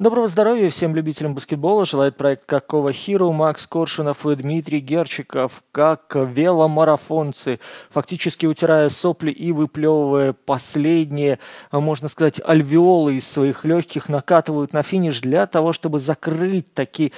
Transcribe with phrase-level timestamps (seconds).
[0.00, 1.84] Доброго здоровья всем любителям баскетбола.
[1.84, 9.52] Желает проект Какого Хиру, Макс Коршунов и Дмитрий Герчиков, как веломарафонцы, фактически утирая сопли и
[9.52, 11.38] выплевывая последние,
[11.70, 17.12] можно сказать, альвеолы из своих легких, накатывают на финиш для того, чтобы закрыть такие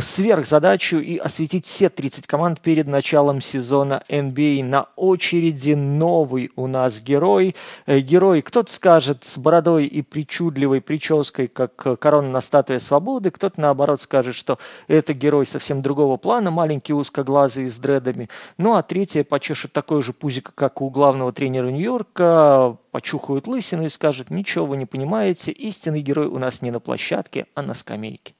[0.00, 4.64] сверхзадачу и осветить все 30 команд перед началом сезона NBA.
[4.64, 7.54] На очереди новый у нас герой.
[7.86, 13.60] Э, герой, кто-то скажет, с бородой и причудливой прической, как корона на статуе свободы, кто-то
[13.60, 18.30] наоборот скажет, что это герой совсем другого плана, маленький узкоглазый с дредами.
[18.56, 23.88] Ну а третье почешет такой же пузик, как у главного тренера Нью-Йорка, почухают лысину и
[23.88, 28.34] скажут, ничего вы не понимаете, истинный герой у нас не на площадке, а на скамейке.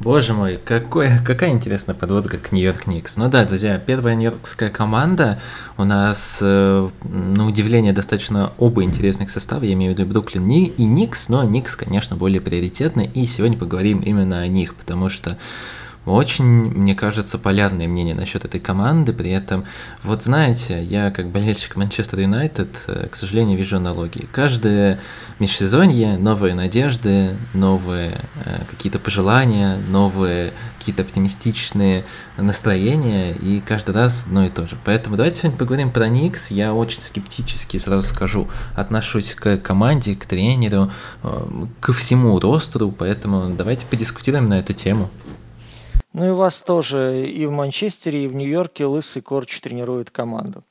[0.00, 3.18] Боже мой, какой, какая интересная подводка к Нью-Йорк Никс.
[3.18, 5.38] Ну да, друзья, первая нью-йоркская команда,
[5.76, 10.84] у нас, э, на удивление, достаточно оба интересных состава, я имею в виду Бруклин и
[10.84, 15.36] Никс, но Никс, конечно, более приоритетный, и сегодня поговорим именно о них, потому что
[16.06, 19.12] очень, мне кажется, полярное мнение насчет этой команды.
[19.12, 19.66] При этом,
[20.02, 24.26] вот знаете, я как болельщик Манчестер Юнайтед, э, к сожалению, вижу аналогии.
[24.32, 25.00] Каждое
[25.38, 32.04] межсезонье новые надежды, новые э, какие-то пожелания, новые какие-то оптимистичные
[32.38, 34.76] настроения, и каждый раз одно и то же.
[34.84, 36.50] Поэтому давайте сегодня поговорим про Никс.
[36.50, 40.90] Я очень скептически, сразу скажу, отношусь к команде, к тренеру,
[41.22, 45.10] э, ко всему ростеру, поэтому давайте подискутируем на эту тему.
[46.12, 50.62] Ну и вас тоже и в Манчестере, и в Нью-Йорке Лысый Корч тренирует команду.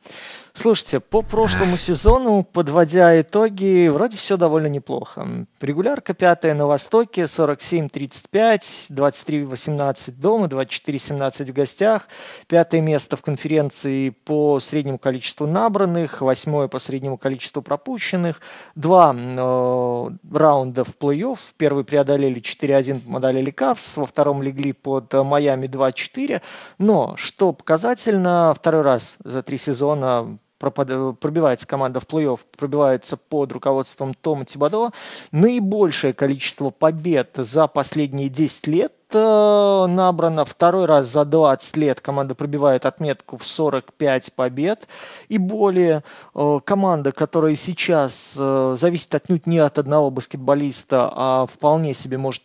[0.61, 5.25] Слушайте, по прошлому сезону, подводя итоги, вроде все довольно неплохо.
[5.61, 12.09] Регулярка пятая на Востоке, 47-35, 23-18 дома, 24-17 в гостях.
[12.47, 18.41] Пятое место в конференции по среднему количеству набранных, восьмое по среднему количеству пропущенных.
[18.75, 21.39] Два э, раунда в плей-офф.
[21.55, 26.41] Первый преодолели 4-1, одолели Кавс, во втором легли под Майами 2-4.
[26.79, 34.13] Но, что показательно, второй раз за три сезона пробивается команда в плей-офф, пробивается под руководством
[34.13, 34.91] Тома Тибадо.
[35.31, 40.45] Наибольшее количество побед за последние 10 лет э, набрано.
[40.45, 44.87] Второй раз за 20 лет команда пробивает отметку в 45 побед
[45.29, 46.03] и более.
[46.35, 52.43] Э, команда, которая сейчас э, зависит отнюдь не от одного баскетболиста, а вполне себе может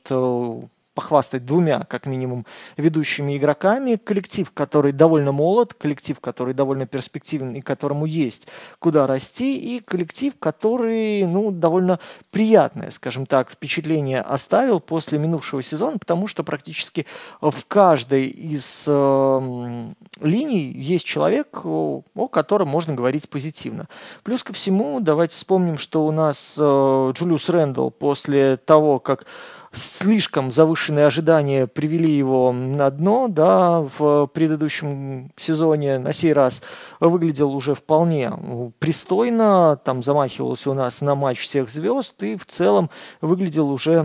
[0.94, 2.46] похвастать двумя, как минимум,
[2.76, 3.96] ведущими игроками.
[3.96, 10.34] Коллектив, который довольно молод, коллектив, который довольно перспективен и которому есть куда расти, и коллектив,
[10.38, 11.98] который, ну, довольно
[12.30, 17.06] приятное, скажем так, впечатление оставил после минувшего сезона, потому что практически
[17.40, 23.88] в каждой из э, линий есть человек, о, о котором можно говорить позитивно.
[24.22, 29.26] Плюс ко всему, давайте вспомним, что у нас э, Джулиус Рэндалл после того, как
[29.74, 36.62] слишком завышенные ожидания привели его на дно, да, в предыдущем сезоне на сей раз
[37.00, 38.32] выглядел уже вполне
[38.78, 42.90] пристойно, там замахивался у нас на матч всех звезд и в целом
[43.20, 44.04] выглядел уже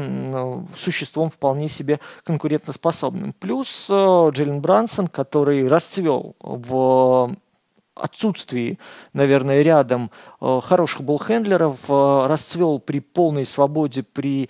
[0.76, 3.34] существом вполне себе конкурентоспособным.
[3.40, 7.36] Плюс э, Джейлен Брансон, который расцвел в
[8.00, 8.78] отсутствии,
[9.14, 10.12] наверное, рядом
[10.42, 14.48] э, хороших болхендлеров, э, расцвел при полной свободе, при э,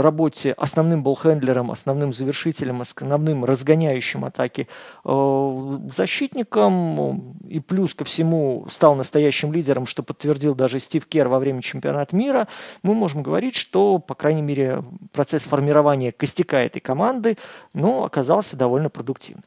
[0.00, 4.68] работе основным болхендлером, основным завершителем, основным разгоняющим атаки
[5.04, 11.62] защитником, и плюс ко всему стал настоящим лидером, что подтвердил даже Стив Кер во время
[11.62, 12.48] чемпионата мира,
[12.82, 17.36] мы можем говорить, что, по крайней мере, процесс формирования костяка этой команды,
[17.72, 19.44] ну, оказался довольно продуктивным.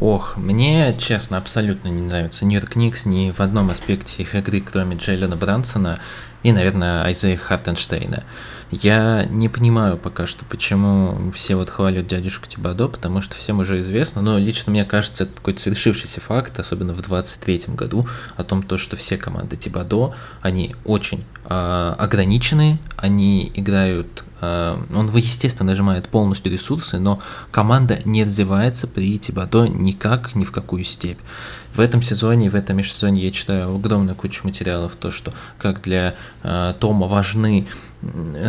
[0.00, 5.36] Ох, мне, честно, абсолютно не нравится Нью-Йорк ни в одном аспекте их игры, кроме Джейлена
[5.36, 6.00] Брансона
[6.44, 8.22] и, наверное, Айзея Хартенштейна.
[8.70, 13.78] Я не понимаю пока что, почему все вот хвалят дядюшку Тибадо, потому что всем уже
[13.78, 18.06] известно, но лично мне кажется, это какой-то совершившийся факт, особенно в 23 году,
[18.36, 25.14] о том, то, что все команды Тибадо, они очень э, ограничены, они играют Э, он,
[25.16, 27.20] естественно, нажимает полностью ресурсы, но
[27.50, 31.18] команда не развивается при Тибадо никак, ни в какую степь.
[31.74, 36.14] В этом сезоне, в этом межсезонье я читаю огромную кучу материалов, то, что как для
[36.44, 37.66] э, Тома важны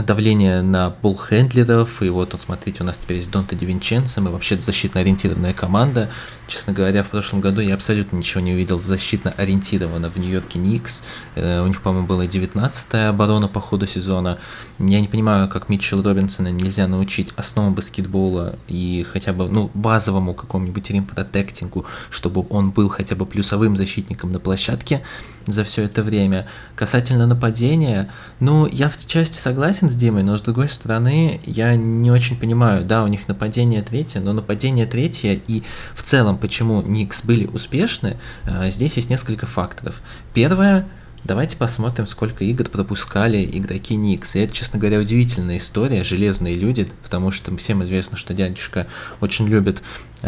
[0.05, 4.59] давление на болхендлеров, и вот, вот смотрите, у нас теперь есть Донта Дивинченцо, мы вообще
[4.59, 6.09] защитно ориентированная команда.
[6.47, 11.03] Честно говоря, в прошлом году я абсолютно ничего не увидел защитно ориентированно в Нью-Йорке Никс.
[11.35, 14.39] Э, у них, по-моему, была 19-я оборона по ходу сезона.
[14.79, 20.33] Я не понимаю, как Митчелл Робинсона нельзя научить основам баскетбола и хотя бы, ну, базовому
[20.33, 25.01] какому-нибудь рим-протектингу, чтобы он был хотя бы плюсовым защитником на площадке.
[25.47, 26.47] За все это время.
[26.75, 28.09] Касательно нападения,
[28.39, 32.83] ну, я в части согласен с Димой, но с другой стороны, я не очень понимаю,
[32.85, 35.63] да, у них нападение третье, но нападение третье и
[35.93, 40.01] в целом, почему Никс были успешны, э, здесь есть несколько факторов.
[40.33, 40.85] Первое,
[41.25, 44.35] Давайте посмотрим, сколько игр пропускали игроки Никс.
[44.35, 48.85] И это, честно говоря, удивительная история, железные люди, потому что всем известно, что дядюшка
[49.21, 49.81] очень любит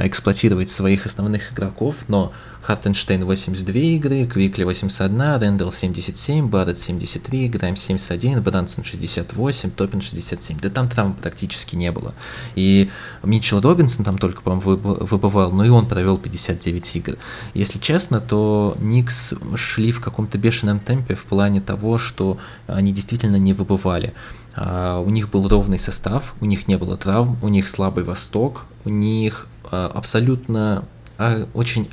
[0.06, 7.78] эксплуатировать своих основных игроков, но Хартенштейн 82 игры, Квикли 81, Рэндалл 77, Барретт 73, Грайм
[7.78, 10.60] 71, Брансон 68, Топин 67.
[10.60, 12.14] Да там травм практически не было.
[12.56, 12.90] И
[13.24, 17.14] Митчелл Робинсон там только, по-моему, выбывал, но и он провел 59 игр.
[17.54, 23.38] Если честно, то Никс шли в каком-то бешеном темпе в плане того, что они действительно
[23.38, 24.14] не выбывали.
[24.58, 28.66] Uh, у них был ровный состав, у них не было травм, у них слабый восток,
[28.86, 30.84] у них uh, абсолютно
[31.18, 31.88] а, очень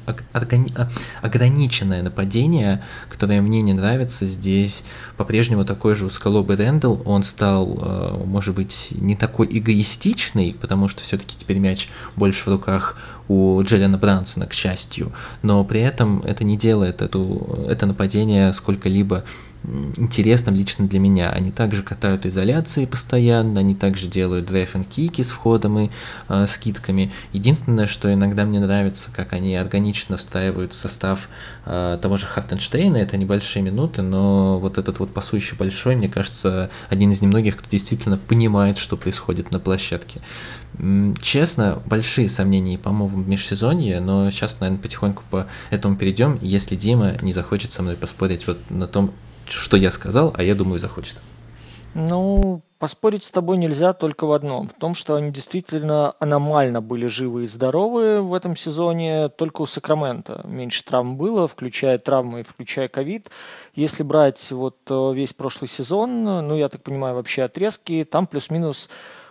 [1.22, 4.26] ограниченное нападение, которое мне не нравится.
[4.26, 4.84] Здесь
[5.16, 7.02] по-прежнему такой же узколобый Рэндалл.
[7.06, 12.48] Он стал, а, может быть, не такой эгоистичный, потому что все-таки теперь мяч больше в
[12.48, 12.96] руках
[13.28, 15.12] у Джеллина Брансона, к счастью.
[15.42, 19.24] Но при этом это не делает эту, это нападение сколько-либо
[19.96, 21.30] интересным лично для меня.
[21.30, 25.90] Они также катают изоляции постоянно, они также делают драйв кики с входом и
[26.28, 27.10] э, скидками.
[27.32, 31.28] Единственное, что иногда мне нравится, как они органично встаивают в состав
[31.64, 36.70] э, того же Хартенштейна, это небольшие минуты, но вот этот вот пасующий большой, мне кажется,
[36.88, 40.20] один из немногих, кто действительно понимает, что происходит на площадке.
[41.22, 47.14] Честно, большие сомнения, по-моему, в межсезонье, но сейчас, наверное, потихоньку по этому перейдем, если Дима
[47.22, 49.12] не захочет со мной поспорить вот на том,
[49.48, 51.16] что я сказал, а я думаю, захочет.
[51.94, 57.06] Ну, поспорить с тобой нельзя только в одном, в том, что они действительно аномально были
[57.06, 62.42] живы и здоровы в этом сезоне, только у Сакрамента меньше травм было, включая травмы и
[62.42, 63.30] включая ковид.
[63.74, 68.90] Если брать вот э, весь прошлый сезон, ну, я так понимаю, вообще отрезки, там плюс-минус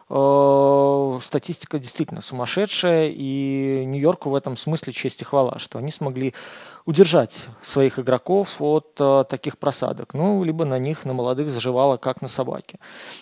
[0.09, 6.33] э, статистика действительно сумасшедшая, и Нью-Йорку в этом смысле честь и хвала, что они смогли
[6.85, 10.13] удержать своих игроков от э, таких просадок.
[10.13, 12.77] Ну, либо на них, на молодых, заживало, как на собаке.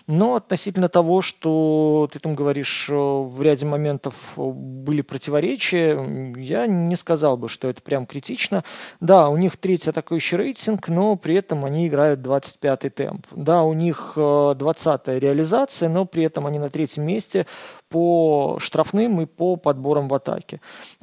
[0.07, 6.95] Но относительно того, что ты там говоришь, э, в ряде моментов были противоречия, я не
[6.95, 8.63] сказал бы, что это прям критично.
[8.99, 13.27] Да, у них третий атакующий рейтинг, но при этом они играют 25-й темп.
[13.31, 17.45] Да, у них 20-я э, реализация, но при этом они на третьем месте
[17.91, 20.61] по штрафным и по подборам в атаке.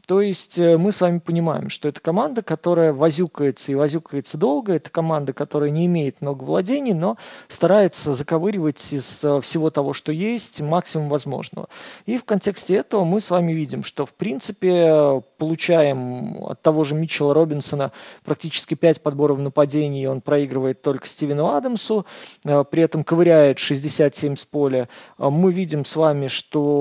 [0.09, 4.73] То есть э, мы с вами понимаем, что это команда, которая возюкается и возюкается долго,
[4.73, 10.11] это команда, которая не имеет много владений, но старается заковыривать из э, всего того, что
[10.11, 11.69] есть, максимум возможного.
[12.07, 16.95] И в контексте этого мы с вами видим, что в принципе получаем от того же
[16.95, 17.93] Митчелла Робинсона
[18.25, 22.07] практически 5 подборов нападений, он проигрывает только Стивену Адамсу,
[22.45, 24.89] э, при этом ковыряет 67 с поля.
[25.19, 26.78] Мы видим с вами, что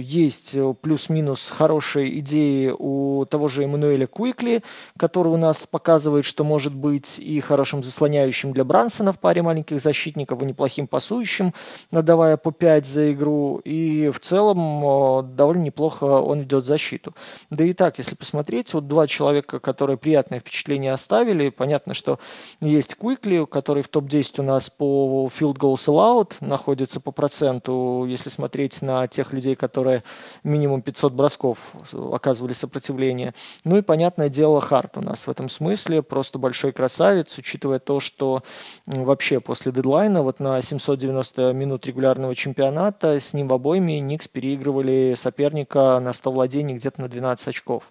[0.00, 4.62] есть плюс-минус хорошие идеи у того же Эммануэля Куикли,
[4.96, 9.80] который у нас показывает, что может быть и хорошим заслоняющим для Брансона в паре маленьких
[9.80, 11.52] защитников, и неплохим пасующим,
[11.90, 13.60] надавая по 5 за игру.
[13.64, 17.14] И в целом довольно неплохо он ведет защиту.
[17.50, 22.18] Да и так, если посмотреть, вот два человека, которые приятное впечатление оставили, понятно, что
[22.60, 28.30] есть Куикли, который в топ-10 у нас по field goals allowed находится по проценту, если
[28.30, 30.02] смотреть на тех людей, которые
[30.42, 33.34] минимум 500 бросков оказывали сопротивления.
[33.64, 38.00] Ну и, понятное дело, Харт у нас в этом смысле просто большой красавец, учитывая то,
[38.00, 38.42] что
[38.86, 45.14] вообще после дедлайна вот на 790 минут регулярного чемпионата с ним в обойме Никс переигрывали
[45.16, 47.90] соперника на 100 владений где-то на 12 очков.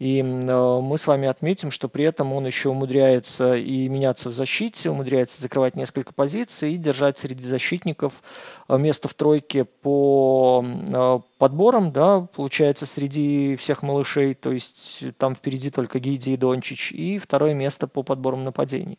[0.00, 4.32] И э, мы с вами отметим, что при этом он еще умудряется и меняться в
[4.32, 8.22] защите, умудряется закрывать несколько позиций и держать среди защитников
[8.68, 15.34] э, место в тройке по э, подборам, да, получается, среди всех малышей, то есть там
[15.34, 18.98] впереди только Гиди и Дончич, и второе место по подборам нападений.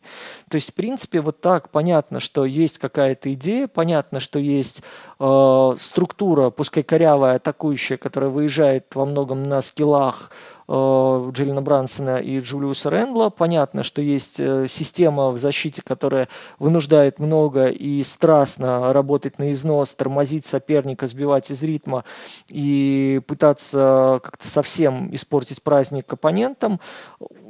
[0.50, 4.82] То есть, в принципе, вот так понятно, что есть какая-то идея, понятно, что есть
[5.18, 10.30] э, структура, пускай корявая, атакующая, которая выезжает во многом на скиллах,
[10.72, 13.28] Джиллина Брансона и Джулиуса Рэндла.
[13.28, 19.94] Понятно, что есть э, система в защите, которая вынуждает много и страстно работать на износ,
[19.94, 22.04] тормозить соперника, сбивать из ритма
[22.48, 26.80] и пытаться как-то совсем испортить праздник оппонентам.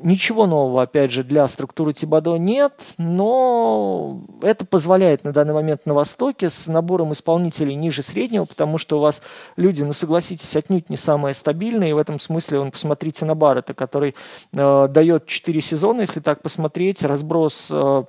[0.02, 5.94] Ничего нового, опять же, для структуры Тибадо нет, но это позволяет на данный момент на
[5.94, 9.22] Востоке с набором исполнителей ниже среднего, потому что у вас
[9.54, 13.74] люди, ну согласитесь, отнюдь не самые стабильные, и в этом смысле, он посмотрите Китина Баррета,
[13.74, 14.14] который
[14.52, 18.04] э, дает 4 сезона, если так посмотреть, разброс э,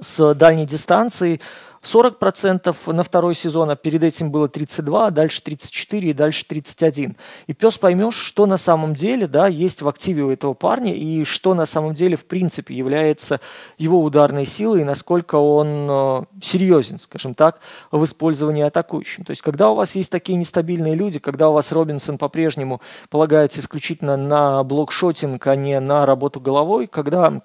[0.00, 1.40] с дальней дистанции,
[1.84, 7.16] 40% на второй сезон, а перед этим было 32, а дальше 34 и дальше 31.
[7.46, 11.24] И пес поймешь, что на самом деле да, есть в активе у этого парня и
[11.24, 13.40] что на самом деле в принципе является
[13.78, 17.60] его ударной силой и насколько он э, серьезен, скажем так,
[17.90, 19.24] в использовании атакующим.
[19.24, 23.60] То есть когда у вас есть такие нестабильные люди, когда у вас Робинсон по-прежнему полагается
[23.60, 27.42] исключительно на блокшотинг, а не на работу головой, когда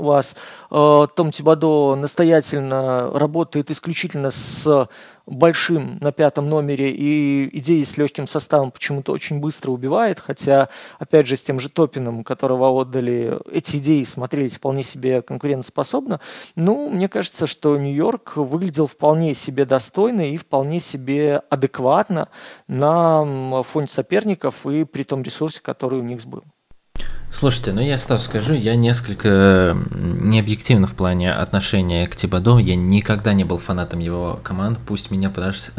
[0.00, 0.36] вас
[0.70, 4.88] э, Том Тибадо настоятельно работает исключительно с
[5.26, 11.26] большим на пятом номере и идеи с легким составом почему-то очень быстро убивает, хотя, опять
[11.26, 16.20] же, с тем же Топином, которого отдали, эти идеи смотрелись вполне себе конкурентоспособно.
[16.54, 22.28] Ну, мне кажется, что Нью-Йорк выглядел вполне себе достойно и вполне себе адекватно
[22.68, 26.44] на фоне соперников и при том ресурсе, который у них был.
[27.30, 32.58] Слушайте, ну я сразу скажу, я несколько необъективно в плане отношения к Тибадо.
[32.58, 34.78] Я никогда не был фанатом его команд.
[34.86, 35.70] Пусть меня подаж...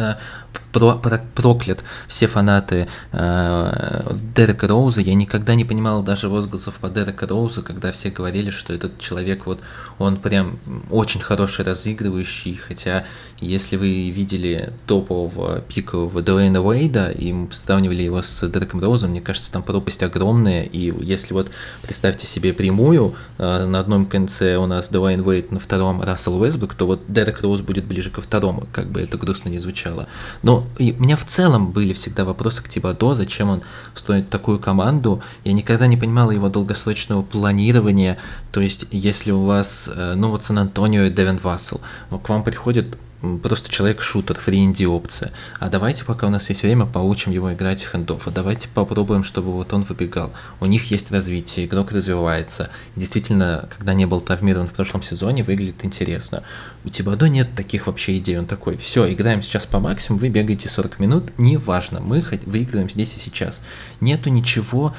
[0.72, 5.02] Про, про, проклят все фанаты э, Дерека Роуза.
[5.02, 9.46] Я никогда не понимал даже возгласов по Дерека Роуза, когда все говорили, что этот человек
[9.46, 9.60] вот
[9.98, 10.60] он прям
[10.92, 12.56] очень хороший разыгрывающий.
[12.56, 13.06] Хотя,
[13.40, 19.52] если вы видели топового пикового Дуэйна Уэйда и сравнивали его с Дереком Роузом, мне кажется,
[19.52, 20.64] там пропасть огромная.
[20.64, 21.50] И если вот
[21.82, 26.86] представьте себе прямую, на одном конце у нас Дуэйн Уэйд, на втором Рассел Уэсбрук, то
[26.86, 30.08] вот Дерек Роуз будет ближе ко второму, как бы это грустно не звучало.
[30.44, 33.62] Но и у меня в целом были всегда вопросы к Тибадо, зачем он
[33.94, 35.22] строит такую команду.
[35.44, 38.18] Я никогда не понимал его долгосрочного планирования.
[38.52, 42.98] То есть, если у вас, э, ну вот Сан-Антонио и Девин Вассел, к вам приходит
[43.22, 45.32] просто человек-шутер, фри опция.
[45.60, 48.28] А давайте, пока у нас есть время, поучим его играть в хендов.
[48.28, 50.32] А давайте попробуем, чтобы вот он выбегал.
[50.60, 52.70] У них есть развитие, игрок развивается.
[52.96, 56.44] действительно, когда не был травмирован в прошлом сезоне, выглядит интересно.
[56.86, 58.40] У Тибадо нет таких вообще идей.
[58.40, 63.16] Он такой, все, играем сейчас по максимуму, вы бегаете 40 минут, неважно, мы выигрываем здесь
[63.16, 63.62] и сейчас.
[64.00, 64.94] Нету ничего,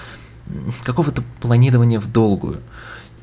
[0.85, 2.61] какого-то планирования в долгую.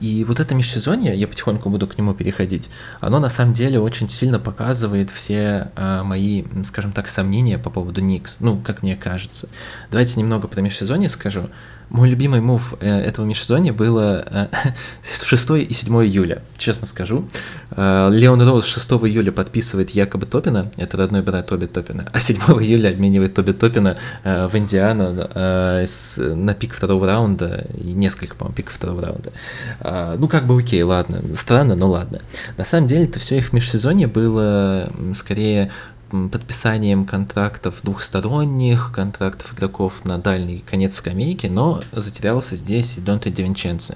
[0.05, 2.69] И вот это межсезонье, я потихоньку буду к нему переходить,
[2.99, 8.01] оно на самом деле очень сильно показывает все э, мои, скажем так, сомнения по поводу
[8.01, 9.49] Никс, ну, как мне кажется.
[9.89, 11.49] Давайте немного про межсезонье скажу.
[11.89, 14.47] Мой любимый мув э, этого межсезонья было э,
[15.25, 17.27] 6 и 7 июля, честно скажу.
[17.71, 22.37] Э, Леон Роуз 6 июля подписывает якобы Топина, это родной брат Тоби Топина, а 7
[22.37, 25.85] июля обменивает Тоби Топина э, в Индиану э,
[26.17, 29.31] на пик второго раунда, и несколько, по-моему, пиков второго раунда.
[29.79, 32.19] Э, ну, как бы окей, ладно, странно, но ладно.
[32.57, 35.71] На самом деле, это все их межсезонье было скорее
[36.09, 43.95] подписанием контрактов двухсторонних, контрактов игроков на дальний конец скамейки, но затерялся здесь и Донте Девинченцо.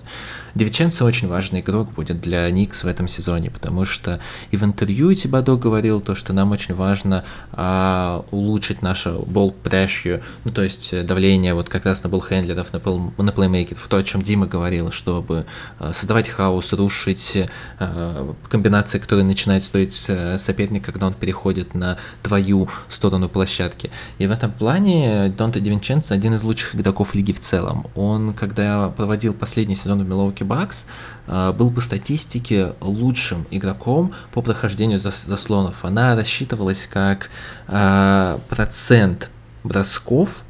[0.56, 4.20] Девиченцо очень важный игрок будет для Никс в этом сезоне, потому что
[4.52, 10.24] и в интервью Тибадо говорил то, что нам очень важно а, улучшить наше бол pressure,
[10.44, 14.04] ну то есть давление вот как раз на болхендлеров, на, пол, на плеймейкеров, то, о
[14.04, 15.46] чем Дима говорил, чтобы
[15.78, 17.38] а, создавать хаос, рушить
[17.80, 23.92] а, комбинации, которые начинают стоить соперника, когда он переходит на твою сторону площадки.
[24.18, 27.88] И в этом плане Донте Девинченцо один из лучших игроков лиги в целом.
[27.96, 30.86] Он, когда проводил последний сезон в Милоуки Бакс,
[31.28, 35.86] э, был по статистике лучшим игроком по прохождению заслонов.
[35.86, 37.30] Она рассчитывалась как
[37.68, 39.30] э, процент
[39.64, 40.44] бросков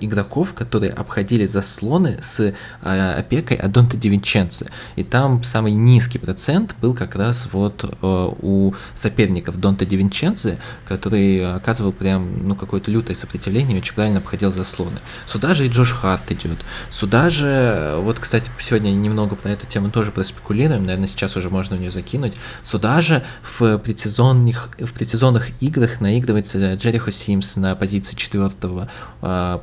[0.00, 4.70] игроков, которые обходили заслоны с э, опекой от Донта Дивинченци.
[4.96, 11.54] И там самый низкий процент был как раз вот э, у соперников Донта Дивинченци, который
[11.54, 14.98] оказывал прям ну какое-то лютое сопротивление очень правильно обходил заслоны.
[15.26, 16.58] Сюда же и Джош Харт идет.
[16.90, 21.76] Сюда же, вот, кстати, сегодня немного про эту тему тоже проспекулируем, наверное, сейчас уже можно
[21.76, 22.34] в нее закинуть.
[22.62, 28.88] Сюда же в предсезонных, в предсезонных играх наигрывается Джерихо Симс на позиции четвертого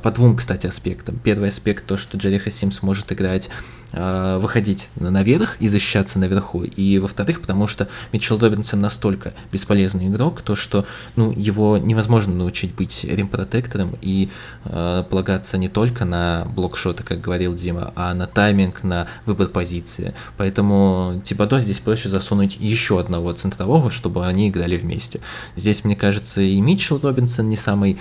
[0.02, 1.18] по двум, кстати, аспектам.
[1.22, 3.48] Первый аспект то, что Джерри Хасимс может играть
[3.92, 6.64] э, выходить наверх и защищаться наверху.
[6.64, 10.84] И во-вторых, потому что Митчелл Робинсон настолько бесполезный игрок, то что
[11.16, 14.28] ну, его невозможно научить быть ремпротектором и
[14.64, 20.14] э, полагаться не только на блокшоты, как говорил Дима, а на тайминг, на выбор позиции.
[20.36, 25.20] Поэтому Тибадо здесь проще засунуть еще одного центрового, чтобы они играли вместе.
[25.54, 27.98] Здесь, мне кажется, и Митчелл Робинсон не самый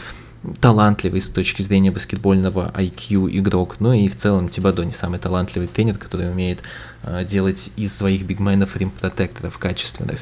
[0.59, 5.67] талантливый с точки зрения баскетбольного IQ игрок, ну и в целом Тибадо не самый талантливый
[5.67, 6.61] тренер, который умеет
[7.03, 10.19] э, делать из своих бигменов рим-протекторов качественных.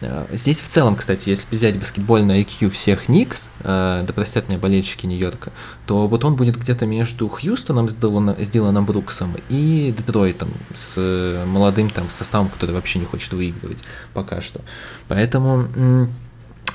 [0.00, 4.58] Э, здесь в целом, кстати, если взять баскетбольный IQ всех Никс, э, да простят меня
[4.58, 5.52] болельщики Нью-Йорка,
[5.86, 12.08] то вот он будет где-то между Хьюстоном с Диланом Бруксом и Детройтом с молодым там
[12.10, 13.84] составом, который вообще не хочет выигрывать
[14.14, 14.60] пока что.
[15.06, 16.08] Поэтому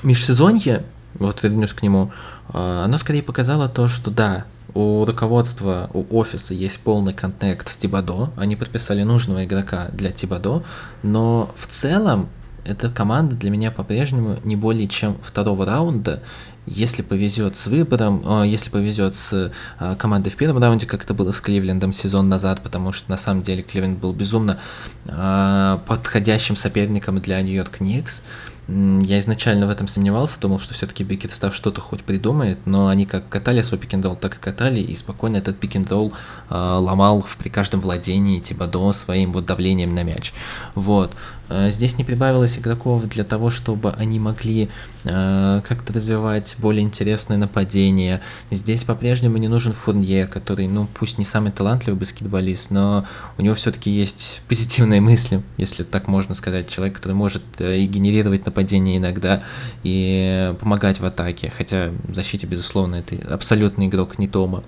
[0.02, 0.84] межсезонье
[1.18, 2.12] вот вернусь к нему,
[2.48, 4.44] а, оно скорее показало то, что да,
[4.74, 10.62] у руководства, у офиса есть полный контакт с Тибадо, они подписали нужного игрока для Тибадо,
[11.02, 12.28] но в целом
[12.64, 16.22] эта команда для меня по-прежнему не более чем второго раунда,
[16.66, 21.14] если повезет с выбором, а, если повезет с а, командой в первом раунде, как это
[21.14, 24.58] было с Кливлендом сезон назад, потому что на самом деле Кливленд был безумно
[25.06, 28.22] подходящим соперником для Нью-Йорк Никс.
[28.68, 33.28] Я изначально в этом сомневался, думал, что все-таки Бикетстав что-то хоть придумает, но они как
[33.28, 36.08] катали свой пикинг так и катали, и спокойно этот пикинг э,
[36.50, 40.32] ломал при каждом владении Тибадо своим вот давлением на мяч.
[40.74, 41.12] Вот.
[41.48, 44.68] Э, здесь не прибавилось игроков для того, чтобы они могли
[45.04, 48.20] э, как-то развивать более интересное нападение.
[48.50, 53.06] Здесь по-прежнему не нужен Фурнье, который, ну, пусть не самый талантливый баскетболист, но
[53.38, 56.68] у него все-таки есть позитивные мысли, если так можно сказать.
[56.68, 59.42] Человек, который может э, и генерировать нападение иногда,
[59.82, 61.52] и помогать в атаке.
[61.56, 64.64] Хотя в защите, безусловно, это абсолютный игрок не Тома.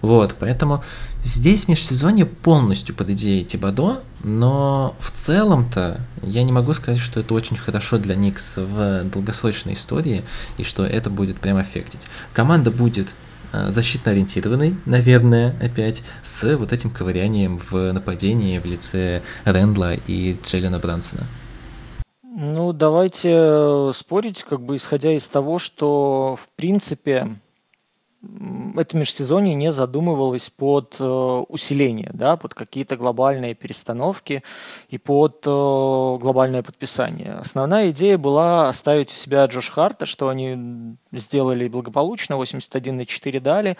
[0.00, 0.82] Вот, поэтому
[1.22, 7.34] здесь межсезонье полностью под идеей Тибадо, но в целом-то я не могу сказать, что это
[7.34, 10.22] очень хорошо для Никс в долгосрочной истории
[10.58, 12.02] и что это будет прям эффектить.
[12.32, 13.14] Команда будет
[13.52, 20.36] э, защитно ориентированный, наверное, опять, с вот этим ковырянием в нападении в лице Рэндла и
[20.44, 21.26] Джеллина Брансона.
[22.34, 27.36] Ну, давайте э, спорить, как бы исходя из того, что, в принципе,
[28.76, 31.04] это межсезонье не задумывалось под э,
[31.48, 34.42] усиление, да, под какие-то глобальные перестановки
[34.88, 35.50] и под э,
[36.20, 37.32] глобальное подписание.
[37.32, 43.40] Основная идея была оставить у себя Джош Харта, что они сделали благополучно, 81 на 4
[43.40, 43.76] дали.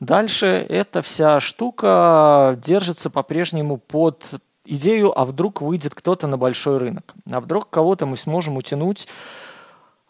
[0.00, 4.24] Дальше эта вся штука держится по-прежнему под
[4.66, 9.08] идею, а вдруг выйдет кто-то на большой рынок, а вдруг кого-то мы сможем утянуть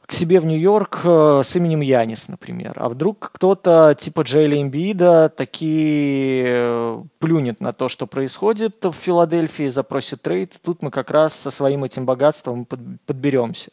[0.07, 2.75] к себе в Нью-Йорк э, с именем Янис, например.
[2.77, 9.69] А вдруг кто-то типа Джейли Эмбида таки э, плюнет на то, что происходит в Филадельфии,
[9.69, 10.53] запросит трейд.
[10.63, 12.67] Тут мы как раз со своим этим богатством
[13.07, 13.73] подберемся.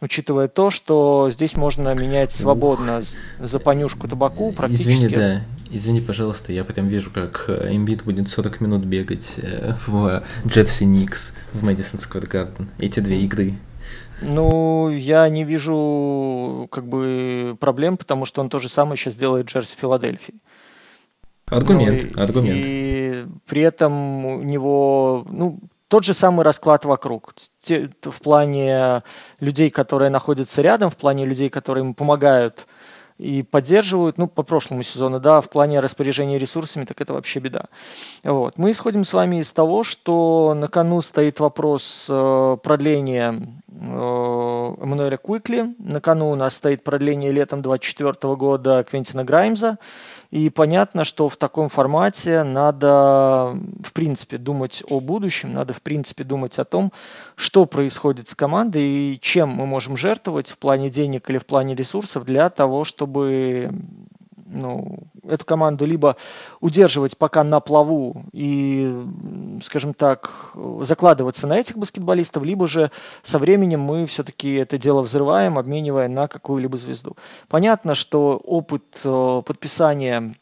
[0.00, 3.04] Учитывая то, что здесь можно менять свободно Ух.
[3.46, 4.88] за понюшку табаку практически.
[4.88, 5.42] Извини, да.
[5.72, 11.34] Извини, пожалуйста, я прям вижу, как Эмбит будет 40 минут бегать э, в Джерси Никс
[11.52, 12.68] в Мэдисон Сквер Гарден.
[12.78, 13.54] Эти две игры.
[14.24, 19.46] Ну, я не вижу как бы проблем, потому что он то же самое сейчас делает
[19.46, 20.34] Джерси Филадельфии.
[21.46, 22.64] Аргумент, ну, аргумент.
[22.64, 25.58] И при этом у него, ну,
[25.88, 27.34] тот же самый расклад вокруг.
[28.02, 29.02] В плане
[29.40, 32.66] людей, которые находятся рядом, в плане людей, которые ему помогают
[33.18, 37.66] и поддерживают, ну, по прошлому сезону, да, в плане распоряжения ресурсами, так это вообще беда.
[38.24, 38.58] Вот.
[38.58, 43.34] Мы исходим с вами из того, что на кону стоит вопрос э, продления
[43.68, 49.78] э, Эммануэля Куикли, на кону у нас стоит продление летом 2024 года Квентина Граймза,
[50.32, 56.24] и понятно, что в таком формате надо, в принципе, думать о будущем, надо, в принципе,
[56.24, 56.90] думать о том,
[57.36, 61.74] что происходит с командой и чем мы можем жертвовать в плане денег или в плане
[61.74, 63.72] ресурсов для того, чтобы
[64.52, 66.16] ну, эту команду либо
[66.60, 68.94] удерживать пока на плаву и,
[69.62, 72.90] скажем так, закладываться на этих баскетболистов, либо же
[73.22, 77.16] со временем мы все-таки это дело взрываем, обменивая на какую-либо звезду.
[77.48, 80.34] Понятно, что опыт э, подписания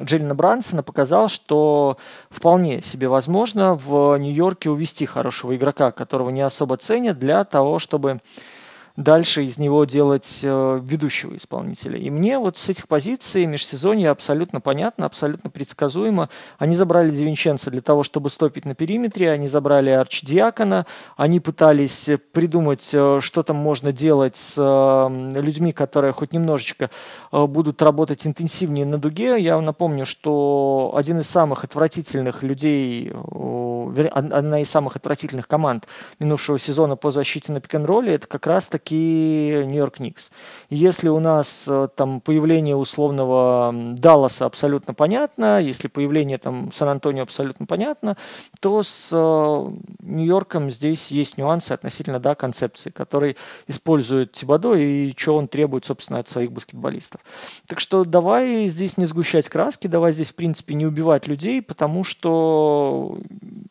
[0.00, 1.96] Джиллина Брансона показал, что
[2.30, 8.20] вполне себе возможно в Нью-Йорке увести хорошего игрока, которого не особо ценят, для того, чтобы
[8.96, 11.98] дальше из него делать э, ведущего исполнителя.
[11.98, 16.28] И мне вот с этих позиций межсезонье абсолютно понятно, абсолютно предсказуемо.
[16.58, 22.90] Они забрали Девинченца для того, чтобы стопить на периметре, они забрали Арчдиакона, они пытались придумать,
[22.94, 26.90] э, что там можно делать с э, людьми, которые хоть немножечко
[27.30, 29.36] будут работать интенсивнее на дуге.
[29.38, 33.12] Я напомню, что один из самых отвратительных людей
[34.12, 35.86] одна из самых отвратительных команд
[36.18, 40.30] минувшего сезона по защите на пик-н-ролле, это как раз-таки Нью-Йорк Никс.
[40.70, 47.66] Если у нас э, там появление условного Далласа абсолютно понятно, если появление там Сан-Антонио абсолютно
[47.66, 48.16] понятно,
[48.60, 49.66] то с э,
[50.00, 53.36] Нью-Йорком здесь есть нюансы относительно, да, концепции, который
[53.66, 57.20] использует Тибадо и что он требует, собственно, от своих баскетболистов.
[57.66, 62.04] Так что давай здесь не сгущать краски, давай здесь, в принципе, не убивать людей, потому
[62.04, 63.18] что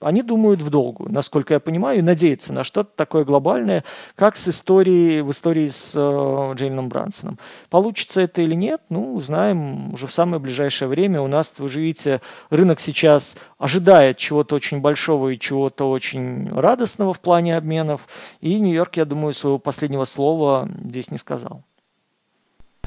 [0.02, 3.84] они думают в долгу, насколько я понимаю, и надеются на что-то такое глобальное,
[4.16, 7.40] как с историей, в истории с э, Джейленом Брансоном.
[7.70, 11.22] Получится это или нет, ну, узнаем уже в самое ближайшее время.
[11.22, 17.14] У нас, вы же видите, рынок сейчас ожидает чего-то очень большого и чего-то очень радостного
[17.14, 18.08] в плане обменов,
[18.42, 21.64] и Нью-Йорк, я думаю, своего последнего слова здесь не сказал.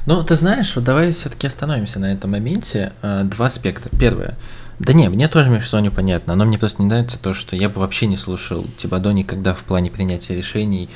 [0.05, 2.93] Ну, ты знаешь, вот давай все-таки остановимся на этом моменте.
[3.01, 3.89] Э, два аспекта.
[3.99, 4.37] Первое.
[4.79, 6.35] Да не, мне тоже между собой непонятно.
[6.35, 9.63] Но мне просто не нравится то, что я бы вообще не слушал Тибадо никогда в
[9.63, 10.89] плане принятия решений.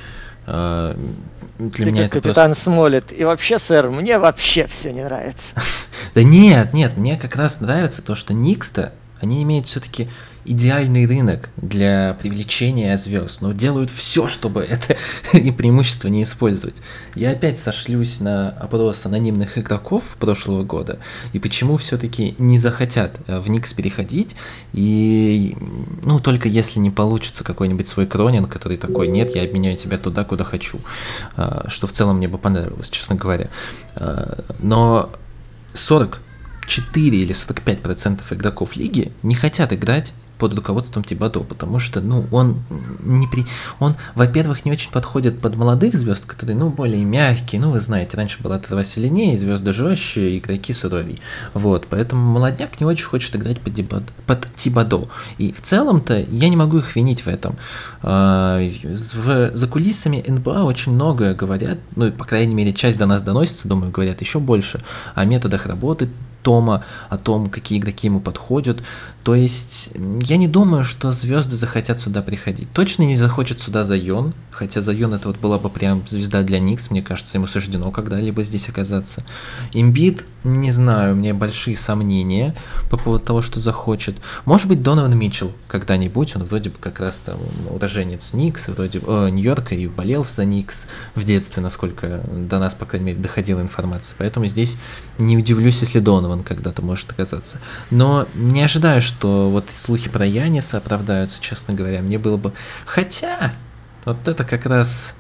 [0.47, 0.95] Э,
[1.57, 2.63] для Ты меня как это капитан просто...
[2.63, 3.13] Смолет.
[3.17, 5.53] И вообще, сэр, мне вообще все не нравится.
[6.15, 10.09] Да нет, нет, мне как раз нравится то, что Никста, они имеют все-таки
[10.45, 14.97] идеальный рынок для привлечения звезд, но делают все, чтобы это
[15.37, 16.81] и преимущество не использовать.
[17.15, 20.99] Я опять сошлюсь на опрос анонимных игроков прошлого года,
[21.33, 24.35] и почему все-таки не захотят э, в Никс переходить,
[24.73, 25.55] и
[26.03, 30.23] ну только если не получится какой-нибудь свой кронинг, который такой, нет, я обменяю тебя туда,
[30.23, 30.79] куда хочу,
[31.37, 33.49] э, что в целом мне бы понравилось, честно говоря.
[33.95, 35.09] Э, но
[35.73, 36.19] 40
[36.65, 42.25] 4 или 45 процентов игроков лиги не хотят играть под руководством Тибадо, потому что, ну,
[42.31, 42.57] он
[43.03, 43.45] не при...
[43.79, 48.17] Он, во-первых, не очень подходит под молодых звезд, которые, ну, более мягкие, ну, вы знаете,
[48.17, 51.21] раньше была трава сильнее, звезды жестче, игроки суровей.
[51.53, 54.03] Вот, поэтому молодняк не очень хочет играть под, Тибад...
[54.25, 55.07] под Тибадо.
[55.37, 57.55] И в целом-то я не могу их винить в этом.
[58.01, 59.55] А, в...
[59.55, 63.91] За кулисами НБА очень многое говорят, ну, по крайней мере, часть до нас доносится, думаю,
[63.91, 64.81] говорят еще больше
[65.15, 66.09] о методах работы
[66.43, 68.83] Тома, о том, какие игроки ему подходят.
[69.23, 72.71] То есть я не думаю, что звезды захотят сюда приходить.
[72.73, 76.89] Точно не захочет сюда Зайон, хотя Зайон это вот была бы прям звезда для Никс,
[76.89, 79.23] мне кажется, ему суждено когда-либо здесь оказаться.
[79.71, 82.53] Имбит, не знаю, у меня большие сомнения
[82.89, 84.17] по поводу того, что захочет.
[84.43, 87.37] Может быть, Донован Митчелл когда-нибудь, он вроде бы как раз там
[87.69, 92.85] уроженец Никс, вроде э, Нью-Йорка и болел за Никс в детстве, насколько до нас, по
[92.85, 94.15] крайней мере, доходила информация.
[94.17, 94.75] Поэтому здесь
[95.17, 97.59] не удивлюсь, если Донован когда-то может оказаться.
[97.89, 102.53] Но не ожидаю, что что вот слухи про Яниса оправдаются, честно говоря, мне было бы...
[102.85, 103.53] Хотя,
[104.05, 105.15] вот это как раз...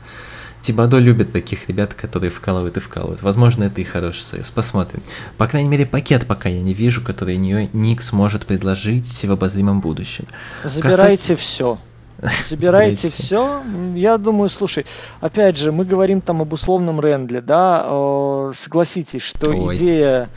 [0.61, 3.21] Тибадо любит таких ребят, которые вкалывают и вкалывают.
[3.21, 4.49] Возможно, это и хороший союз.
[4.49, 5.03] Посмотрим.
[5.37, 10.25] По крайней мере, пакет пока я не вижу, который Никс может предложить в обозримом будущем.
[10.63, 11.39] Забирайте Касать...
[11.39, 11.77] все.
[12.45, 13.61] Забирайте все.
[13.93, 14.85] Я думаю, слушай,
[15.19, 19.75] опять же, мы говорим там об условном Рендле, да, согласитесь, что Ой.
[19.75, 20.29] идея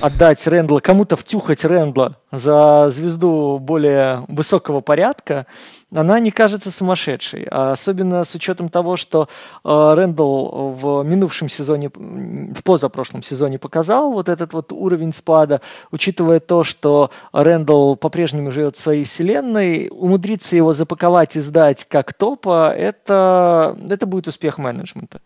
[0.00, 5.46] отдать Рэндла, кому-то втюхать Рэндла за звезду более высокого порядка,
[5.92, 7.44] она не кажется сумасшедшей.
[7.44, 9.28] Особенно с учетом того, что
[9.64, 15.60] э, Рэндалл в минувшем сезоне, в позапрошлом сезоне показал вот этот вот уровень спада,
[15.90, 22.14] учитывая то, что Рэндалл по-прежнему живет в своей вселенной, умудриться его запаковать и сдать как
[22.14, 25.20] топа, это, это будет успех менеджмента.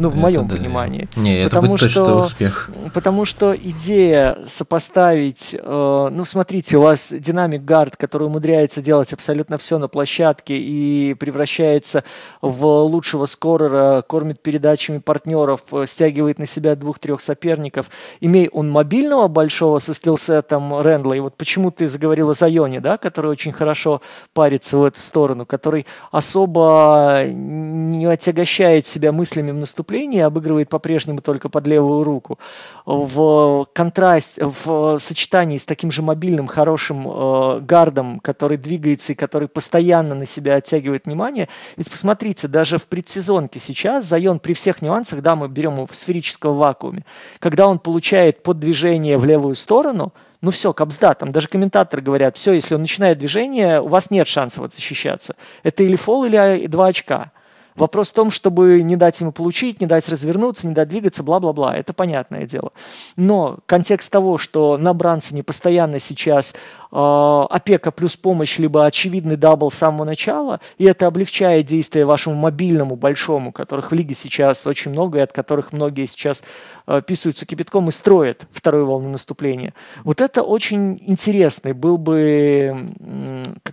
[0.00, 0.56] Ну, в это моем да.
[0.56, 1.08] понимании.
[1.14, 2.70] Не, это потому будет что, точно успех.
[2.94, 9.58] Потому что идея сопоставить, э, ну, смотрите, у вас динамик гард, который умудряется делать абсолютно
[9.58, 12.02] все на площадке и превращается
[12.40, 17.90] в лучшего скорера, кормит передачами партнеров, э, стягивает на себя двух-трех соперников.
[18.20, 22.96] Имей он мобильного большого со скиллсетом Рэндла, и вот почему ты заговорила о Зайоне, да,
[22.96, 24.00] который очень хорошо
[24.32, 31.20] парится в эту сторону, который особо не отягощает себя мыслями в наступлении выступлении обыгрывает по-прежнему
[31.20, 32.38] только под левую руку.
[32.86, 39.48] В контраст, в сочетании с таким же мобильным, хорошим э, гардом, который двигается и который
[39.48, 41.48] постоянно на себя оттягивает внимание.
[41.76, 45.96] Ведь посмотрите, даже в предсезонке сейчас Зайон при всех нюансах, да, мы берем его в
[45.96, 47.04] сферическом вакууме,
[47.40, 52.52] когда он получает подвижение в левую сторону, ну все, капсда, там даже комментаторы говорят, все,
[52.52, 55.34] если он начинает движение, у вас нет шансов защищаться.
[55.64, 57.32] Это или фол, или два очка.
[57.80, 61.74] Вопрос в том, чтобы не дать ему получить, не дать развернуться, не дать двигаться, бла-бла-бла.
[61.74, 62.72] Это понятное дело.
[63.16, 66.56] Но контекст того, что на Брансоне постоянно сейчас э,
[66.92, 72.96] опека плюс помощь, либо очевидный double с самого начала, и это облегчает действие вашему мобильному
[72.96, 76.44] большому, которых в лиге сейчас очень много, и от которых многие сейчас
[76.86, 79.72] э, писаются кипятком и строят вторую волну наступления.
[80.04, 82.92] Вот это очень интересный был бы,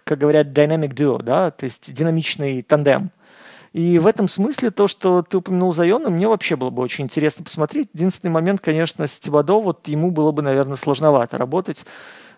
[0.05, 3.11] как, говорят, dynamic duo, да, то есть динамичный тандем.
[3.77, 7.43] И в этом смысле то, что ты упомянул Зайона, мне вообще было бы очень интересно
[7.43, 7.89] посмотреть.
[7.93, 11.85] Единственный момент, конечно, с Тибодо, вот ему было бы, наверное, сложновато работать,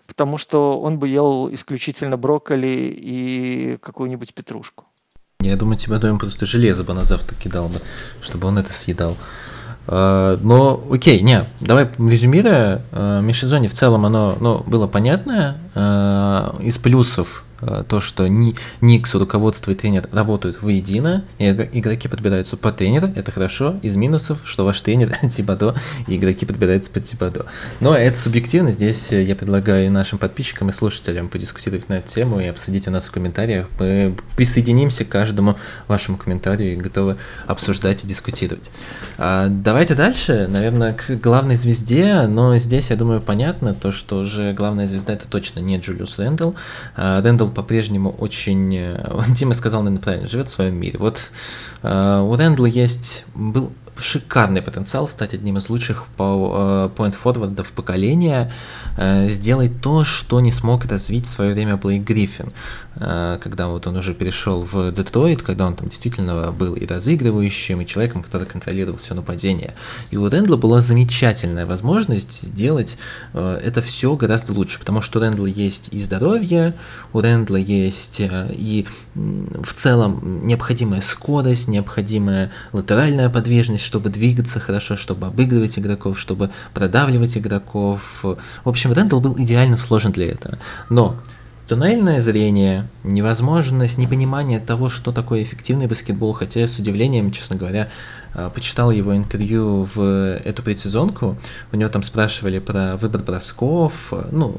[0.06, 4.84] потому что он бы ел исключительно брокколи и какую-нибудь петрушку.
[5.40, 7.80] Я думаю, Тибадо ему просто железо бы на завтра кидал бы,
[8.20, 9.16] чтобы он это съедал.
[9.86, 15.56] А, но, окей, не, давай резюмируя, а, межсезонье в целом оно ну, было понятное.
[15.74, 17.44] А, из плюсов
[17.88, 23.30] то, что ни, Никс, руководство и тренер работают воедино, и игроки подбираются по тренеру, это
[23.32, 23.76] хорошо.
[23.82, 25.74] Из минусов, что ваш тренер Тибадо,
[26.06, 27.46] и игроки подбираются под Тибадо.
[27.80, 32.46] Но это субъективно, здесь я предлагаю нашим подписчикам и слушателям подискутировать на эту тему и
[32.46, 33.68] обсудить у нас в комментариях.
[33.78, 35.56] Мы присоединимся к каждому
[35.88, 38.70] вашему комментарию и готовы обсуждать и дискутировать.
[39.18, 44.52] А, давайте дальше, наверное, к главной звезде, но здесь, я думаю, понятно то, что уже
[44.52, 46.54] главная звезда это точно не Джулиус Рэндалл.
[46.96, 48.76] А, Рэндалл по-прежнему очень...
[48.76, 50.98] Э, Дима сказал, наверное, правильно, живет в своем мире.
[50.98, 51.30] Вот
[51.82, 53.24] э, у Рэндла есть...
[53.34, 58.50] Был шикарный потенциал стать одним из лучших по point forward поколения,
[58.96, 62.52] э, сделать то, что не смог развить в свое время Блейк Гриффин,
[62.89, 67.80] э, когда вот он уже перешел в Детройт, когда он там действительно был и разыгрывающим,
[67.80, 69.74] и человеком, который контролировал все нападение.
[70.10, 72.98] И у Рэндла была замечательная возможность сделать
[73.32, 76.74] э, это все гораздо лучше, потому что у Рэндла есть и здоровье,
[77.12, 85.26] у Рэндла есть и в целом необходимая скорость, необходимая латеральная подвижность, чтобы двигаться хорошо, чтобы
[85.26, 88.22] обыгрывать игроков, чтобы продавливать игроков.
[88.22, 90.58] В общем, Рэндалл был идеально сложен для этого.
[90.88, 91.16] Но
[91.70, 97.90] Туннельное зрение, невозможность, непонимание того, что такое эффективный баскетбол, хотя я с удивлением, честно говоря,
[98.34, 101.38] а, почитал его интервью в эту предсезонку,
[101.70, 104.52] у него там спрашивали про выбор бросков, ну,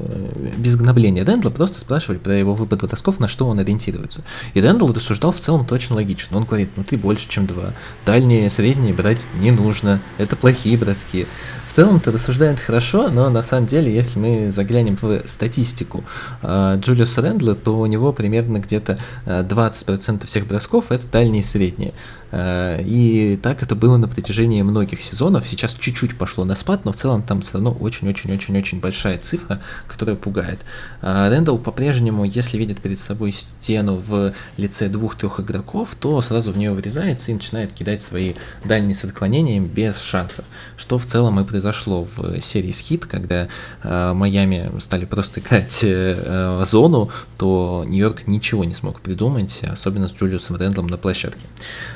[0.56, 4.22] без гнобления Рэндла, просто спрашивали про его выбор бросков, на что он ориентируется.
[4.54, 6.38] И Рэндл рассуждал в целом очень логично.
[6.38, 7.74] Он говорит, ну ты больше, чем два.
[8.06, 11.26] Дальние, средние брать не нужно, это плохие броски.
[11.72, 16.04] В целом-то рассуждает хорошо, но на самом деле, если мы заглянем в статистику
[16.42, 21.94] э, Джулиуса Рэндла, то у него примерно где-то 20% всех бросков это дальние и средние.
[22.30, 25.46] Э, и так это было на протяжении многих сезонов.
[25.46, 30.16] Сейчас чуть-чуть пошло на спад, но в целом там все равно очень-очень-очень-очень большая цифра, которая
[30.16, 30.60] пугает.
[31.00, 36.58] Э, Рэндалл по-прежнему, если видит перед собой стену в лице двух-трех игроков, то сразу в
[36.58, 40.44] нее врезается и начинает кидать свои дальние с отклонением без шансов.
[40.76, 41.61] Что в целом и произошло
[42.04, 43.48] в серии Схит, когда
[43.82, 50.14] э, Майами стали просто играть э, зону, то Нью-Йорк ничего не смог придумать, особенно с
[50.14, 51.46] Джулиусом Рэндаллом на площадке.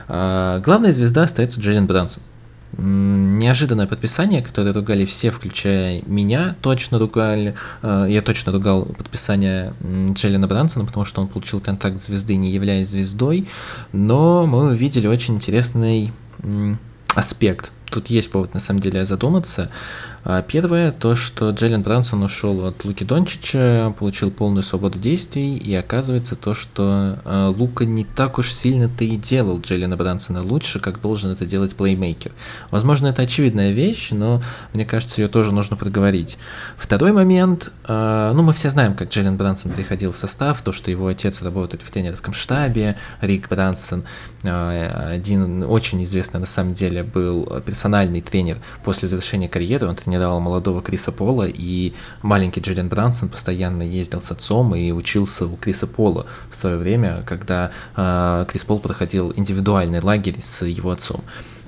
[0.08, 2.22] А, главная звезда остается Джейлен Брансон.
[2.78, 7.54] Неожиданное подписание, которое ругали все, включая меня, точно ругали.
[7.82, 9.72] А, я точно ругал подписание
[10.12, 13.48] Джейлена Брансона, потому что он получил контракт звезды, не являясь звездой.
[13.92, 16.12] Но мы увидели очень интересный
[17.14, 17.72] аспект.
[17.90, 19.70] Тут есть повод на самом деле задуматься.
[20.24, 25.72] А, первое, то, что Джеллен Брансон ушел от Луки Дончича, получил полную свободу действий, и
[25.72, 31.00] оказывается то, что а, Лука не так уж сильно-то и делал Джеллена Брансона лучше, как
[31.00, 32.32] должен это делать плеймейкер.
[32.72, 36.38] Возможно, это очевидная вещь, но мне кажется, ее тоже нужно проговорить.
[36.76, 40.90] Второй момент, а, ну, мы все знаем, как Джеллен Брансон приходил в состав, то, что
[40.90, 44.02] его отец работает в тренерском штабе, Рик Брансон,
[44.48, 50.82] один очень известный на самом деле был персональный тренер после завершения карьеры, он тренировал молодого
[50.82, 56.26] Криса Пола, и маленький Джерен Брансон постоянно ездил с отцом и учился у Криса Пола
[56.50, 61.22] в свое время, когда э, Крис Пол проходил индивидуальный лагерь с его отцом.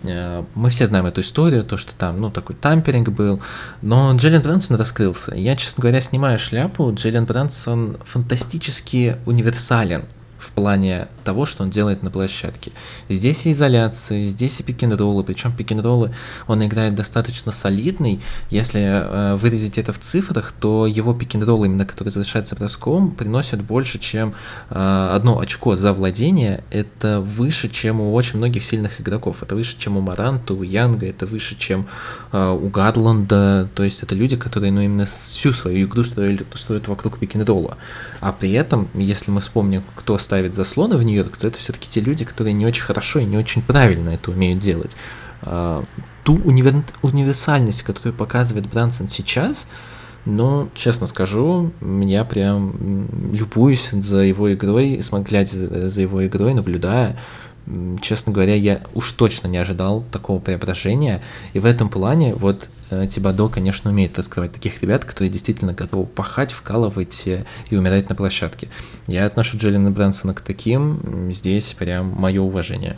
[0.05, 3.41] Э, мы все знаем эту историю, то, что там, ну, такой тамперинг был,
[3.83, 5.35] но Джиллиан Брансон раскрылся.
[5.35, 10.05] Я, честно говоря, снимаю шляпу, Джиллиан Брансон фантастически универсален
[10.39, 12.73] в плане того, что он делает на площадке.
[13.09, 16.13] Здесь и изоляция, здесь и пик-н-роллы, причем пик-н-роллы
[16.47, 18.21] он играет достаточно солидный.
[18.51, 23.99] Если э, выразить это в цифрах, то его пик-н-роллы, именно которые завершаются броском, приносят больше,
[23.99, 24.35] чем
[24.71, 26.65] э, одно очко за владение.
[26.71, 29.43] Это выше, чем у очень многих сильных игроков.
[29.43, 31.89] Это выше, чем у Маранта, у Янга, это выше, чем
[32.33, 33.69] э, у Гарланда.
[33.75, 37.77] То есть это люди, которые ну, именно всю свою игру строят, строят вокруг пик-н-ролла.
[38.21, 42.03] А при этом, если мы вспомним, кто ставить заслоны в Нью-Йорк, то это все-таки те
[42.03, 44.95] люди, которые не очень хорошо и не очень правильно это умеют делать.
[45.41, 45.83] А,
[46.23, 46.85] ту универ...
[47.01, 49.67] универсальность, которую показывает Брансон сейчас,
[50.27, 57.19] ну, честно скажу, я прям любуюсь за его игрой, глядя за его игрой, наблюдая,
[58.03, 61.23] честно говоря, я уж точно не ожидал такого преображения.
[61.55, 62.69] И в этом плане вот
[63.11, 68.15] Тибадо, конечно, умеет раскрывать таких ребят, которые действительно готовы пахать, вкалывать э, и умирать на
[68.15, 68.69] площадке.
[69.07, 71.31] Я отношу Джеллина Брэнсона к таким.
[71.31, 72.97] Здесь прям мое уважение.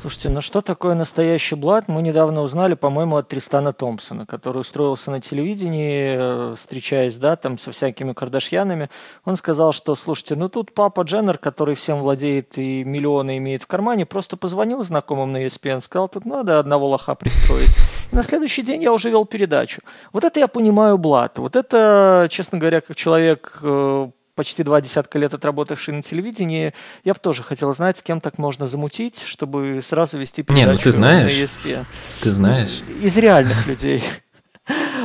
[0.00, 5.10] Слушайте, ну что такое настоящий блат, мы недавно узнали, по-моему, от Тристана Томпсона, который устроился
[5.10, 8.88] на телевидении, э, встречаясь, да, там со всякими кардашьянами.
[9.26, 13.66] Он сказал, что, слушайте, ну тут папа Дженнер, который всем владеет и миллионы имеет в
[13.66, 17.76] кармане, просто позвонил знакомым на ESPN, сказал, тут надо одного лоха пристроить.
[18.10, 19.82] И на следующий день я уже вел передачу.
[20.14, 21.36] Вот это я понимаю блат.
[21.36, 26.72] Вот это, честно говоря, как человек э, почти два десятка лет отработавший на телевидении,
[27.04, 30.72] я бы тоже хотел знать, с кем так можно замутить, чтобы сразу вести передачу Не,
[30.72, 31.84] ну ты знаешь, на ESPN.
[32.22, 32.82] Ты знаешь.
[33.02, 34.02] Из реальных людей.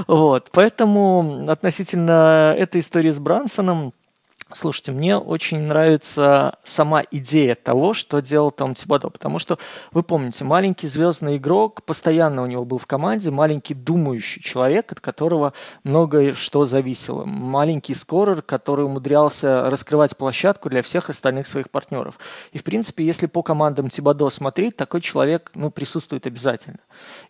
[0.07, 3.93] Вот, поэтому относительно этой истории с Брансоном,
[4.53, 9.57] Слушайте, мне очень нравится сама идея того, что делал Том Тибадо, потому что,
[9.91, 14.99] вы помните, маленький звездный игрок, постоянно у него был в команде, маленький думающий человек, от
[14.99, 15.53] которого
[15.83, 22.19] многое что зависело, маленький скорер, который умудрялся раскрывать площадку для всех остальных своих партнеров.
[22.51, 26.77] И, в принципе, если по командам Тибадо смотреть, такой человек ну, присутствует обязательно.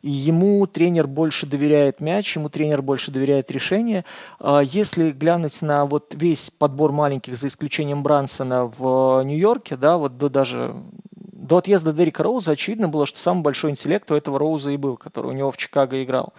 [0.02, 4.04] И ему тренер больше доверяет мяч, ему тренер больше доверяет решение.
[4.40, 10.18] А если глянуть на вот весь подбор маленьких, за исключением Брансона в Нью-Йорке, да, вот
[10.18, 10.74] до даже
[11.46, 14.98] до отъезда Дерека Роуза очевидно было, что самый большой интеллект у этого Роуза и был,
[14.98, 16.34] который у него в Чикаго играл.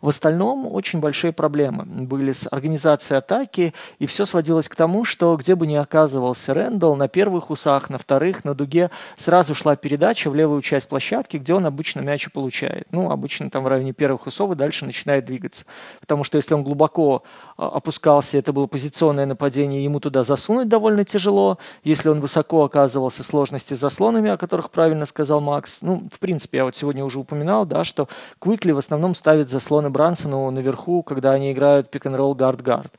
[0.00, 5.36] В остальном очень большие проблемы были с организацией атаки, и все сводилось к тому, что
[5.36, 10.30] где бы ни оказывался Рэндалл, на первых усах, на вторых, на дуге, сразу шла передача
[10.30, 12.86] в левую часть площадки, где он обычно мяч получает.
[12.90, 15.64] Ну, обычно там в районе первых усов и дальше начинает двигаться.
[16.00, 17.22] Потому что если он глубоко
[17.56, 21.58] а, опускался, это было позиционное нападение, ему туда засунуть довольно тяжело.
[21.84, 25.80] Если он высоко оказывался, сложности с заслонами, о которых правильно сказал Макс.
[25.82, 28.08] Ну, в принципе, я вот сегодня уже упоминал, да, что
[28.40, 32.94] Квикли в основном ставит заслоны Брансону наверху, когда они играют пик-н-ролл гард-гард.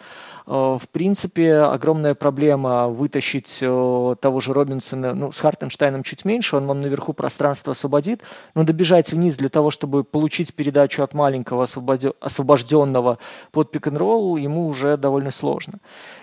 [0.46, 6.56] Э, в принципе, огромная проблема вытащить э, того же Робинсона, ну, с Хартенштейном чуть меньше,
[6.56, 8.22] он вам наверху пространство освободит,
[8.54, 11.66] но добежать вниз для того, чтобы получить передачу от маленького
[12.20, 13.18] освобожденного
[13.52, 15.80] под пик-н-ролл, ему уже довольно сложно.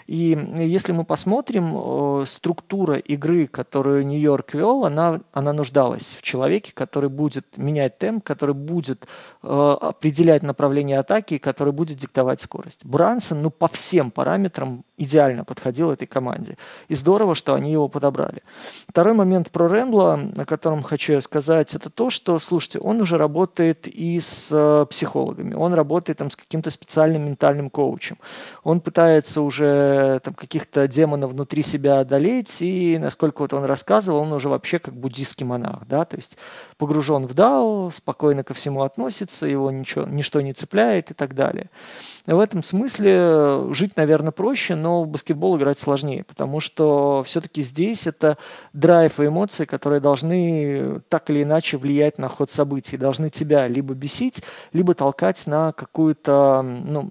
[0.07, 6.73] И если мы посмотрим, э, структура игры, которую Нью-Йорк вел, она, она нуждалась в человеке,
[6.75, 9.07] который будет менять темп, который будет
[9.43, 12.85] определять направление атаки, который будет диктовать скорость.
[12.85, 16.57] Брансон, ну, по всем параметрам идеально подходил этой команде.
[16.89, 18.43] И здорово, что они его подобрали.
[18.89, 23.19] Второй момент про Рэндла, о котором хочу я сказать, это то, что, слушайте, он уже
[23.19, 28.19] работает и с э, психологами, он работает там с каким-то специальным ментальным коучем.
[28.65, 34.33] Он пытается уже там каких-то демонов внутри себя одолеть, и, насколько вот он рассказывал, он
[34.33, 36.39] уже вообще как буддийский монах, да, то есть
[36.79, 41.71] погружен в дао, спокойно ко всему относится, его ничего, ничто не цепляет и так далее.
[42.27, 48.09] В этом смысле жить, наверное, проще, но в баскетбол играть сложнее, потому что все-таки здесь
[48.09, 48.37] это
[48.73, 53.95] драйв и эмоции, которые должны так или иначе влиять на ход событий, должны тебя либо
[53.95, 57.11] бесить, либо толкать на какую-то ну,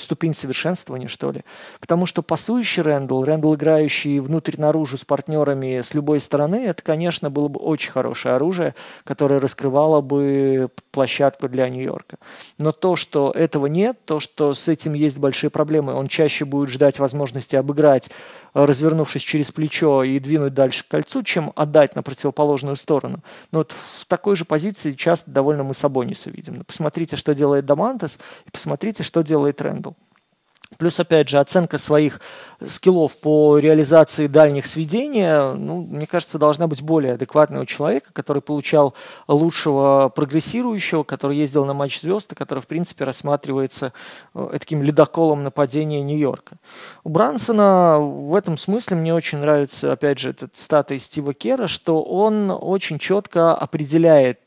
[0.00, 1.42] ступень совершенствования, что ли.
[1.80, 7.48] Потому что пасующий Рэндл, Рэндл, играющий внутрь-наружу с партнерами с любой стороны, это, конечно, было
[7.48, 12.16] бы очень хорошее оружие, которое раскрывало бы площадку для Нью-Йорка.
[12.58, 15.94] Но то, что этого нет, то, что с этим есть большие проблемы.
[15.94, 18.10] Он чаще будет ждать возможности обыграть,
[18.54, 23.20] э, развернувшись через плечо и двинуть дальше к кольцу, чем отдать на противоположную сторону.
[23.52, 26.64] Но вот в такой же позиции часто довольно мы Сабониса видим.
[26.64, 29.89] Посмотрите, что делает Дамантес, и посмотрите, что делает Рэндалл.
[30.78, 32.20] Плюс, опять же, оценка своих
[32.66, 38.40] скиллов по реализации дальних сведений, ну, мне кажется, должна быть более адекватной у человека, который
[38.40, 38.94] получал
[39.26, 43.92] лучшего прогрессирующего, который ездил на матч звезд, который, в принципе, рассматривается
[44.34, 46.56] э, таким ледоколом нападения Нью-Йорка.
[47.02, 51.66] У Брансона в этом смысле мне очень нравится, опять же, этот стата из Стива Кера,
[51.66, 54.38] что он очень четко определяет,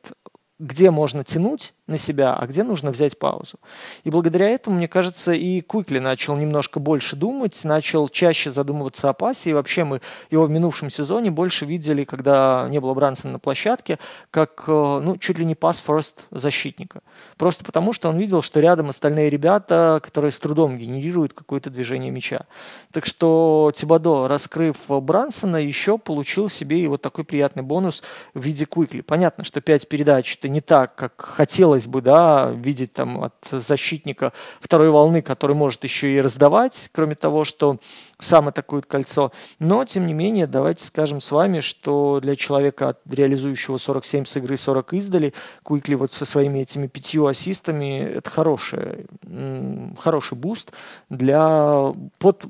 [0.58, 3.60] где можно тянуть, на себя, а где нужно взять паузу.
[4.06, 9.14] И благодаря этому, мне кажется, и Куикли начал немножко больше думать, начал чаще задумываться о
[9.14, 13.40] пасе, и вообще мы его в минувшем сезоне больше видели, когда не было Брансона на
[13.40, 14.00] площадке,
[14.32, 14.72] как, э,
[15.04, 17.02] ну, чуть ли не пас-форст защитника.
[17.38, 22.12] Просто потому, что он видел, что рядом остальные ребята, которые с трудом генерируют какое-то движение
[22.12, 22.46] мяча.
[22.94, 28.66] Так что Тибадо, раскрыв Брансона, еще получил себе и вот такой приятный бонус в виде
[28.66, 29.02] Куикли.
[29.02, 31.34] Понятно, что 5 передач это не так, как
[31.74, 37.16] хотелось бы, да, видеть там от защитника второй волны, который может еще и раздавать, кроме
[37.16, 37.78] того, что
[38.20, 39.32] сам атакует кольцо.
[39.60, 44.58] Но, тем не менее, давайте скажем с вами, что для человека, реализующего 47 с игры,
[44.58, 45.34] 40 издали,
[45.64, 49.08] Куикли вот со своими этими пятью assist ами, это хороший,
[50.00, 50.72] хороший boost
[51.10, 52.46] для под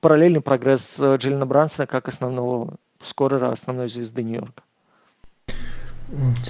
[0.00, 4.62] параллельный прогресс Джейлена Брансона как основного скорера, основной звезды Нью-Йорка.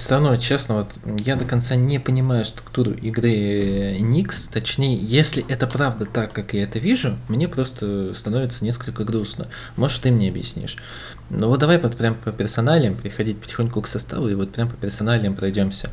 [0.09, 4.47] Равно, честно, вот я до конца не понимаю структуру игры Никс.
[4.47, 9.49] Точнее, если это правда так, как я это вижу, мне просто становится несколько грустно.
[9.77, 10.77] Может, ты мне объяснишь.
[11.29, 14.77] Ну вот давай вот прям по персоналиям переходить потихоньку к составу и вот прям по
[14.77, 15.91] персоналиям пройдемся.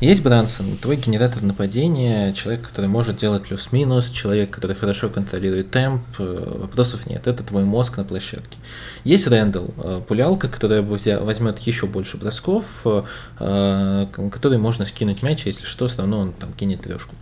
[0.00, 6.02] Есть Брансон, твой генератор нападения, человек, который может делать плюс-минус, человек, который хорошо контролирует темп,
[6.18, 8.56] э, вопросов нет, это твой мозг на площадке.
[9.04, 12.86] Есть Рэндалл, э, пулялка, которая возьмет еще больше бросков,
[13.38, 17.14] э, который можно скинуть мяч, если что, все равно он там кинет трешку.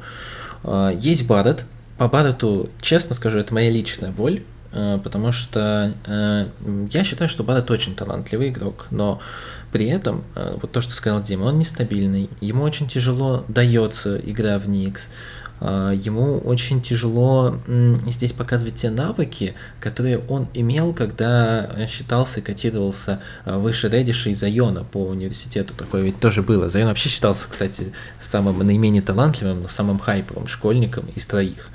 [0.95, 1.65] Есть Барретт,
[1.99, 6.47] по Барретту, честно скажу, это моя личная боль, Э, потому что э,
[6.91, 9.21] я считаю, что Барретт очень талантливый игрок, но
[9.73, 14.59] при этом, э, вот то, что сказал Дима, он нестабильный, ему очень тяжело дается игра
[14.59, 15.09] в Никс,
[15.61, 17.59] ему очень тяжело
[18.07, 24.85] здесь показывать те навыки, которые он имел, когда считался и котировался выше Редиша и Зайона
[24.85, 25.75] по университету.
[25.75, 26.69] Такое ведь тоже было.
[26.69, 31.71] Зайон вообще считался, кстати, самым наименее талантливым, но самым хайповым школьником из троих.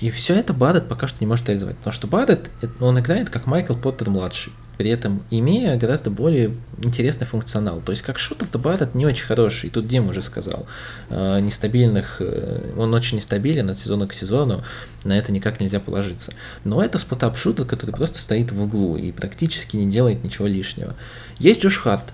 [0.00, 2.50] И все это Барретт пока что не может реализовать, потому что Барретт,
[2.80, 7.80] он играет как Майкл Поттер младший, при этом имея гораздо более интересный функционал.
[7.80, 10.66] То есть как шутер-то Барретт не очень хороший, тут Дим уже сказал,
[11.08, 14.62] а, нестабильных, э, он очень нестабилен от сезона к сезону,
[15.04, 16.32] на это никак нельзя положиться.
[16.64, 20.94] Но это спотап-шутер, который просто стоит в углу и практически не делает ничего лишнего.
[21.38, 22.12] Есть Джош Харт,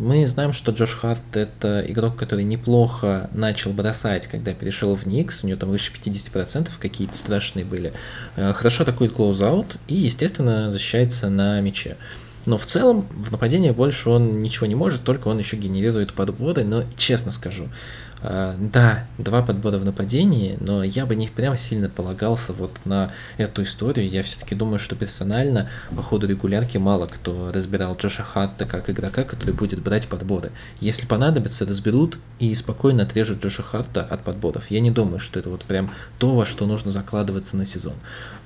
[0.00, 5.44] мы знаем, что Джош Харт это игрок, который неплохо начал бросать, когда перешел в Никс,
[5.44, 7.92] у него там выше 50% какие-то страшные были.
[8.36, 11.98] Э, хорошо атакует клоузаут и, естественно, защищается на мяче.
[12.46, 16.64] Но в целом в нападении больше он ничего не может, только он еще генерирует подборы,
[16.64, 17.68] но честно скажу,
[18.22, 23.62] да, два подбора в нападении, но я бы не прям сильно полагался вот на эту
[23.62, 24.10] историю.
[24.10, 29.24] Я все-таки думаю, что персонально по ходу регулярки мало кто разбирал Джоша Харта как игрока,
[29.24, 30.52] который будет брать подборы.
[30.80, 34.70] Если понадобится, разберут и спокойно отрежут Джоша Харта от подборов.
[34.70, 37.94] Я не думаю, что это вот прям то, во что нужно закладываться на сезон.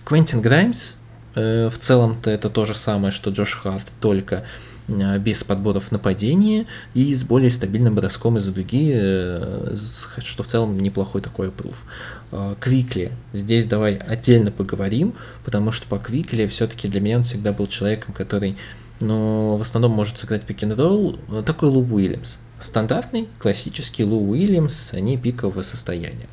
[0.05, 0.93] Квентин Граймс,
[1.35, 4.45] э, в целом-то это то же самое, что Джош Харт, только Э,
[4.89, 9.74] без подборов нападения и с более стабильным броском из-за дуги, э,
[10.18, 11.85] что в целом неплохой такой пруф.
[12.32, 13.12] Э, Квикли.
[13.32, 15.14] Здесь давай отдельно поговорим,
[15.45, 18.57] потому что по Квикли все-таки для меня он всегда был человеком, который
[19.01, 22.37] ну, в основном может сыграть пик ролл такой Лу Уильямс.
[22.61, 26.28] Стандартный, классический Лу Уильямс, они пикового состояния.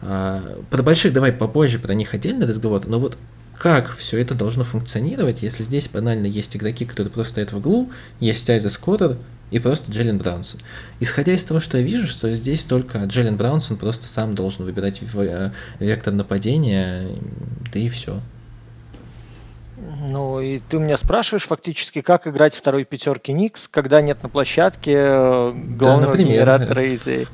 [0.00, 3.16] Про больших давай попозже, про них отдельный разговор, но вот
[3.58, 7.90] как все это должно функционировать, если здесь банально есть игроки, которые просто стоят в углу,
[8.20, 9.16] есть Айза Скоттер
[9.50, 10.60] и просто Джеллен Браунсон.
[11.00, 15.00] Исходя из того, что я вижу, что здесь только Джеллен Браунсон просто сам должен выбирать
[15.02, 17.08] э, вектор нападения,
[17.72, 18.20] да и все.
[19.86, 24.94] Ну, и ты меня спрашиваешь фактически, как играть второй пятерки Никс, когда нет на площадке
[24.96, 27.26] э, главного да, генератора идей.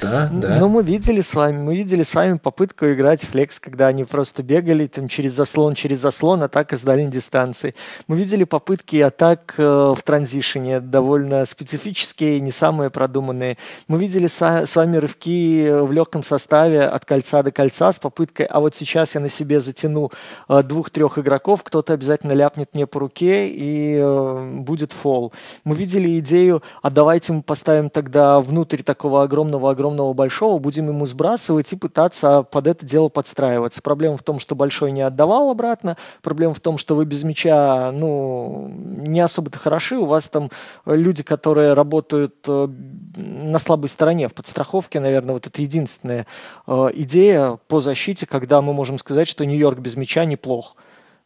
[0.00, 0.56] Да, да.
[0.58, 4.42] Ну, мы видели с вами, мы видели с вами попытку играть флекс, когда они просто
[4.42, 7.74] бегали там через заслон, через заслон, атака с дальней дистанции.
[8.06, 13.58] Мы видели попытки атак э, в транзишене, довольно специфические, не самые продуманные.
[13.86, 18.46] Мы видели с, с вами рывки в легком составе от кольца до кольца с попыткой,
[18.46, 20.10] а вот сейчас я на себе затяну
[20.48, 25.32] э, двух-трех игроков, кто-то обязательно ляпнет мне по руке и э, будет фол.
[25.64, 31.72] Мы видели идею, а давайте мы поставим тогда внутрь такого огромного-огромного большого, будем ему сбрасывать
[31.72, 33.82] и пытаться под это дело подстраиваться.
[33.82, 37.90] Проблема в том, что большой не отдавал обратно, проблема в том, что вы без мяча,
[37.92, 40.50] ну, не особо-то хороши, у вас там
[40.86, 42.68] люди, которые работают э,
[43.16, 46.26] на слабой стороне, в подстраховке, наверное, вот это единственная
[46.66, 50.76] э, идея по защите, когда мы можем сказать, что Нью-Йорк без мяча неплох.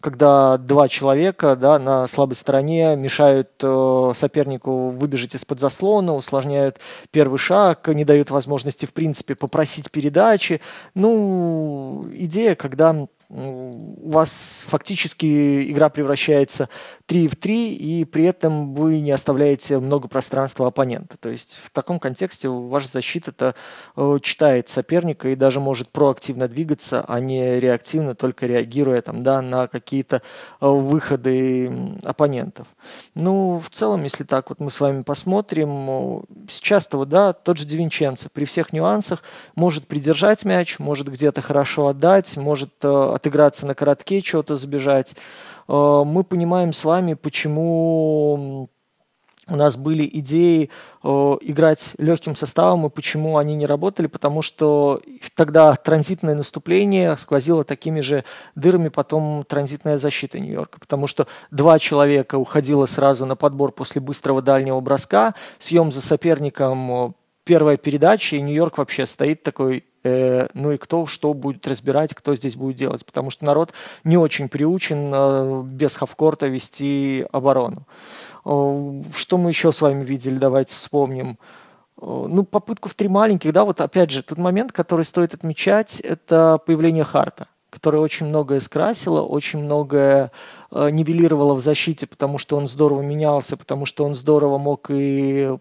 [0.03, 6.79] Когда два человека да, на слабой стороне мешают э, сопернику выбежать из-под заслона, усложняют
[7.13, 10.61] первый шаг, не дают возможности, в принципе, попросить передачи.
[10.95, 16.69] Ну, идея, когда у вас фактически игра превращается
[17.13, 21.19] 3 в 3, и при этом вы не оставляете много пространства оппонента.
[21.19, 23.55] То есть в таком контексте ваша защита-то
[23.97, 29.43] э, читает соперника и даже может проактивно двигаться, а не реактивно, только реагируя там, да,
[29.43, 30.23] на какие-то
[30.63, 32.67] э, выходы оппонентов.
[33.15, 37.67] Ну, в целом, если так вот мы с вами посмотрим, сейчас-то вот, да, тот же
[37.67, 39.23] Дивинченцо при всех нюансах
[39.55, 45.15] может придержать мяч, может где-то хорошо отдать, может э, отыграться на коротке, что-то забежать.
[45.69, 48.69] Э, мы понимаем с вами, почему
[49.49, 50.71] у нас были идеи
[51.03, 51.09] э,
[51.41, 55.03] играть легким составом и почему они не работали, потому что
[55.35, 62.37] тогда транзитное наступление сквозило такими же дырами потом транзитная защита Нью-Йорка, потому что два человека
[62.39, 67.13] уходило сразу на подбор после быстрого дальнего броска, съем за соперником э,
[67.45, 72.57] первая передача, и Нью-Йорк вообще стоит такой ну и кто что будет разбирать, кто здесь
[72.57, 73.73] будет делать, потому что народ
[74.05, 77.87] не очень приучен э, без хавкорта вести оборону.
[78.45, 81.39] Э, что мы еще с вами видели, давайте вспомним.
[82.01, 86.01] Э, ну, попытку в три маленьких, да, вот опять же, тот момент, который стоит отмечать,
[86.01, 90.31] это появление Харта которое очень многое скрасило, очень многое
[90.71, 95.57] э, нивелировало в защите, потому что он здорово менялся, потому что он здорово мог и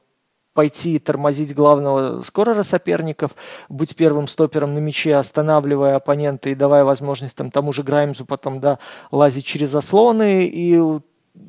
[0.53, 3.35] пойти тормозить главного скорера соперников,
[3.69, 8.59] быть первым стопером на мяче, останавливая оппонента и давая возможность там, тому же Граймзу потом
[8.59, 8.79] да,
[9.11, 10.79] лазить через заслоны и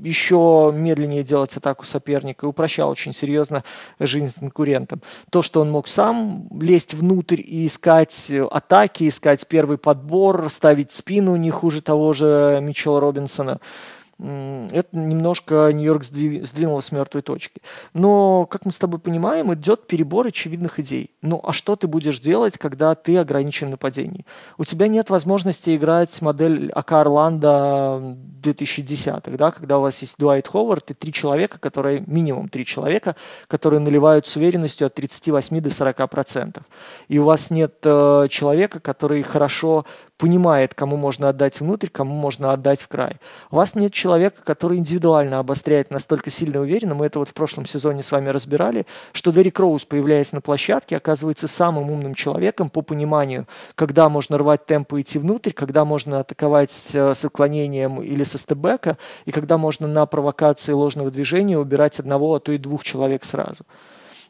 [0.05, 3.65] еще медленнее делать атаку соперника и упрощал очень серьезно
[3.99, 5.03] жизнь конкурентам.
[5.31, 11.35] То, что он мог сам лезть внутрь и искать атаки, искать первый подбор, ставить спину
[11.35, 13.61] не хуже того же Митчелла Робинсона–
[14.19, 17.61] это немножко Нью-Йорк сдвинуло с мертвой точки.
[17.93, 21.11] Но, как мы с тобой понимаем, идет перебор очевидных идей.
[21.23, 24.25] Ну, а что ты будешь делать, когда ты ограничен нападением?
[24.59, 30.47] У тебя нет возможности играть модель АК Орландо 2010-х, да, когда у вас есть Дуайт
[30.49, 33.17] Ховард и три человека, которые, минимум три человека,
[33.49, 36.65] которые наливают с уверенностью от 38 до 40 процентов.
[37.09, 39.85] И у вас нет э, человека, который хорошо
[40.23, 43.15] понимает, кому можно отдать внутрь, кому можно отдать в край.
[43.51, 46.95] У вас нет человека, который индивидуально обостряет настолько сильно уверенно.
[46.95, 50.97] Мы это вот в прошлом сезоне с вами разбирали, что Дерек Роуз, появляясь на площадке,
[50.97, 56.21] оказывается самым умным человеком по пониманию, когда можно рвать темпы и идти внутрь, когда можно
[56.21, 61.99] атаковать э, с отклонением или со стебека, и когда можно на провокации ложного движения убирать
[61.99, 63.65] одного, а то и двух человек сразу.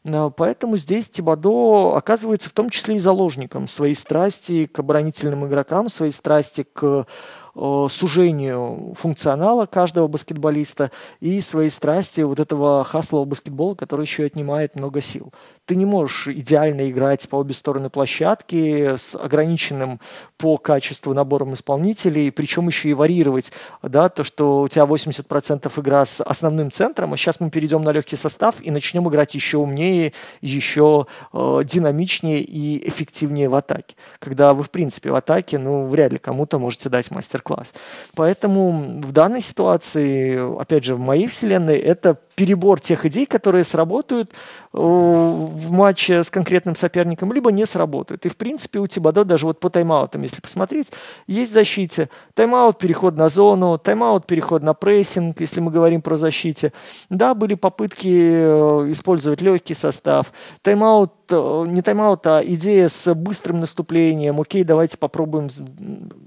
[0.04, 5.88] Э, поэтому здесь Тибадо оказывается в том числе и заложником своей страсти к оборонительным игрокам,
[5.88, 7.06] своей страсти к
[7.54, 10.90] э, сужению функционала каждого баскетболиста
[11.20, 15.32] и своей страсти вот этого хаслового баскетбола, который еще отнимает много сил
[15.64, 20.00] ты не можешь идеально играть по обе стороны площадки с ограниченным
[20.36, 23.52] по качеству набором исполнителей, причем еще и варьировать,
[23.82, 27.90] да, то, что у тебя 80% игра с основным центром, а сейчас мы перейдем на
[27.90, 33.94] легкий состав и начнем играть еще умнее, еще э, динамичнее и эффективнее в атаке.
[34.18, 37.74] Когда вы, в принципе, в атаке, ну, вряд ли кому-то можете дать мастер-класс.
[38.14, 44.30] Поэтому в данной ситуации, опять же, в моей вселенной, это перебор тех идей, которые сработают
[44.30, 44.34] э,
[44.72, 48.26] в матче с конкретным соперником, либо не сработают.
[48.26, 50.92] И, в принципе, у Тибадо даже вот по тайм-аутам, если посмотреть,
[51.26, 56.16] есть в защите тайм-аут, переход на зону, тайм-аут, переход на прессинг, если мы говорим про
[56.16, 56.72] защите.
[57.10, 60.32] Да, были попытки э, использовать легкий состав.
[60.62, 64.40] Тайм-аут, э, не тайм-аут, а идея с быстрым наступлением.
[64.40, 65.48] Окей, давайте попробуем,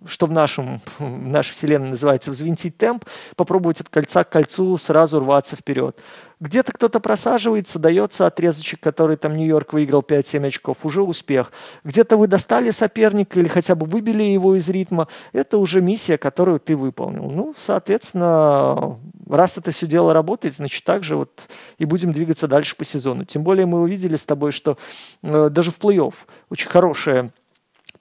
[0.06, 5.20] что в нашем, в нашей вселенной называется, взвинтить темп, попробовать от кольца к кольцу сразу
[5.20, 5.95] рваться вперед.
[6.40, 11.52] Где-то кто-то просаживается, дается отрезочек, который там Нью-Йорк выиграл 5-7 очков, уже успех.
[11.84, 16.60] Где-то вы достали соперника или хотя бы выбили его из ритма, это уже миссия, которую
[16.60, 17.32] ты выполнил.
[17.32, 22.76] Ну, соответственно, раз это все дело работает, значит, так же вот и будем двигаться дальше
[22.76, 23.24] по сезону.
[23.24, 24.78] Тем более мы увидели с тобой, что
[25.24, 26.14] э, даже в плей-офф
[26.50, 27.32] очень хорошее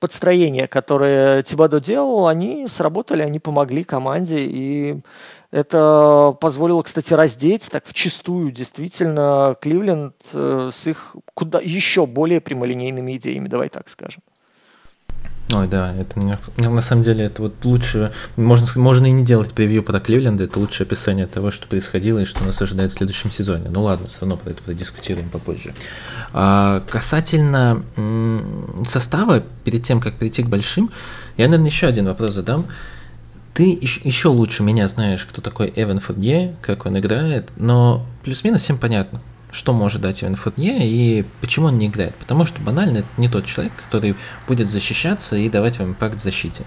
[0.05, 5.01] подстроения, которые Тибадо делал, они сработали, они помогли команде, и
[5.55, 12.41] это позволило, кстати, раздеть так в чистую действительно Кливленд э, с их куда еще более
[12.41, 14.21] прямолинейными идеями, давай так скажем.
[15.53, 16.19] Ой, да, это
[16.57, 20.59] на самом деле это вот лучше, можно, можно и не делать превью про Кливленда, это
[20.59, 23.69] лучшее описание того, что происходило и что нас ожидает в следующем сезоне.
[23.71, 25.73] Ну ладно, все равно про это продискутируем попозже.
[26.33, 27.85] А, касательно
[28.89, 30.91] состава, перед тем, как перейти к большим,
[31.37, 32.67] я, наверное, еще один вопрос задам
[33.55, 38.79] ты еще лучше меня знаешь, кто такой Эван Фурнье, как он играет, но плюс-минус всем
[38.79, 42.17] понятно, что может дать Эван Фурнье и почему он не играет.
[42.17, 44.17] Потому что банально это не тот человек, который
[44.49, 46.65] будет защищаться и давать вам импакт в защите.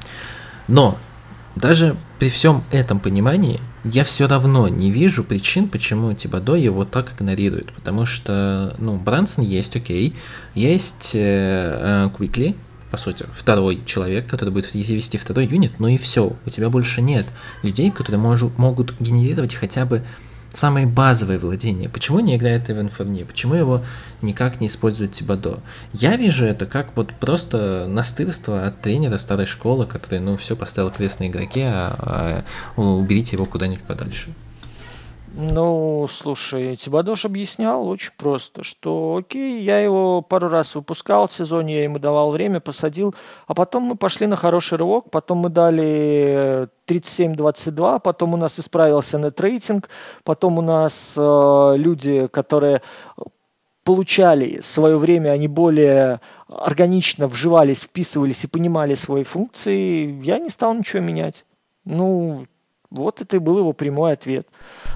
[0.69, 0.97] Но
[1.57, 7.13] даже при всем этом понимании я все равно не вижу причин, почему Тибадо его так
[7.13, 7.73] игнорирует.
[7.73, 10.15] Потому что, ну, Брансон есть, окей,
[10.55, 12.09] есть э, э,
[12.89, 17.01] по сути, второй человек, который будет вести второй юнит, ну и все, у тебя больше
[17.01, 17.25] нет
[17.63, 20.03] людей, которые мож, могут генерировать хотя бы
[20.53, 21.89] самые базовые владения.
[21.89, 23.23] Почему не играет Эван Фурни?
[23.23, 23.83] Почему его
[24.21, 25.59] никак не использует Тибадо?
[25.93, 30.91] Я вижу это как вот просто настырство от тренера старой школы, который, ну, все поставил
[30.91, 32.43] крест на игроке, а,
[32.75, 34.33] а уберите его куда-нибудь подальше.
[35.39, 41.75] Ну, слушай, Тибадош объяснял очень просто, что окей, я его пару раз выпускал в сезоне,
[41.75, 43.13] я ему давал время, посадил,
[43.45, 49.19] а потом мы пошли на хороший рывок, потом мы дали 37-22, потом у нас исправился
[49.19, 49.89] нет-рейтинг,
[50.23, 52.81] потом у нас э, люди, которые
[53.83, 60.73] получали свое время, они более органично вживались, вписывались и понимали свои функции, я не стал
[60.73, 61.45] ничего менять.
[61.85, 62.47] Ну,
[62.89, 64.47] вот это и был его прямой ответ.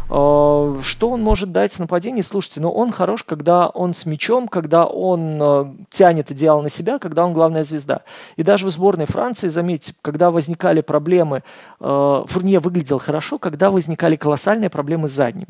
[0.09, 2.23] А, что он может дать с нападения?
[2.23, 6.99] Слушайте, ну он хорош, когда он с мячом, когда он а, тянет идеал на себя,
[6.99, 8.01] когда он главная звезда.
[8.37, 11.43] И даже в сборной Франции, заметьте, когда возникали проблемы,
[11.79, 15.49] а, Фурнье выглядел хорошо, когда возникали колоссальные проблемы с задними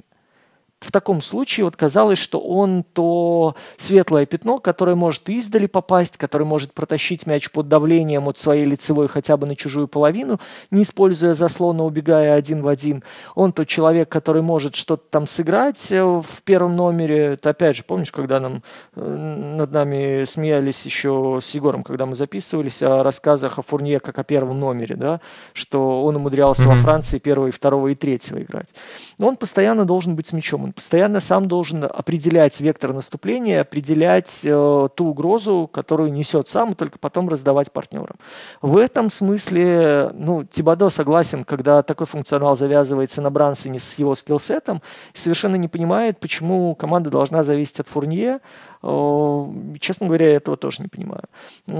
[0.81, 6.45] в таком случае вот казалось, что он то светлое пятно, которое может издали попасть, которое
[6.45, 10.39] может протащить мяч под давлением от своей лицевой хотя бы на чужую половину,
[10.71, 13.03] не используя заслона, убегая один в один.
[13.35, 17.33] Он тот человек, который может что-то там сыграть э, в первом номере.
[17.33, 18.63] Это опять же, помнишь, когда нам
[18.95, 24.17] э, над нами смеялись еще с Егором, когда мы записывались о рассказах о Фурнье как
[24.17, 25.21] о первом номере, да,
[25.53, 26.75] что он умудрялся mm-hmm.
[26.75, 28.73] во Франции первого, второго и третьего играть.
[29.19, 34.87] Но он постоянно должен быть с мячом постоянно сам должен определять вектор наступления, определять э,
[34.95, 38.15] ту угрозу, которую несет сам, и только потом раздавать партнерам.
[38.61, 44.81] В этом смысле, ну, Тибадо согласен, когда такой функционал завязывается на Брансоне с его скиллсетом,
[45.13, 48.39] совершенно не понимает, почему команда должна зависеть от Фурнье.
[48.83, 49.45] Э,
[49.79, 51.23] честно говоря, я этого тоже не понимаю.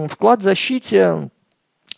[0.08, 1.30] Вклад в защите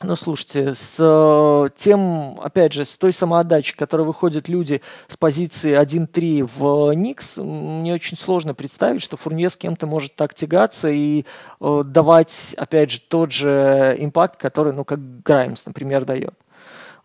[0.01, 5.79] ну, слушайте, с э, тем, опять же, с той самоотдачей, которой выходят люди с позиции
[5.81, 11.25] 1-3 в Никс, мне очень сложно представить, что Фурнье с кем-то может так тягаться и
[11.61, 16.33] э, давать, опять же, тот же импакт, который, ну, как Граймс, например, дает.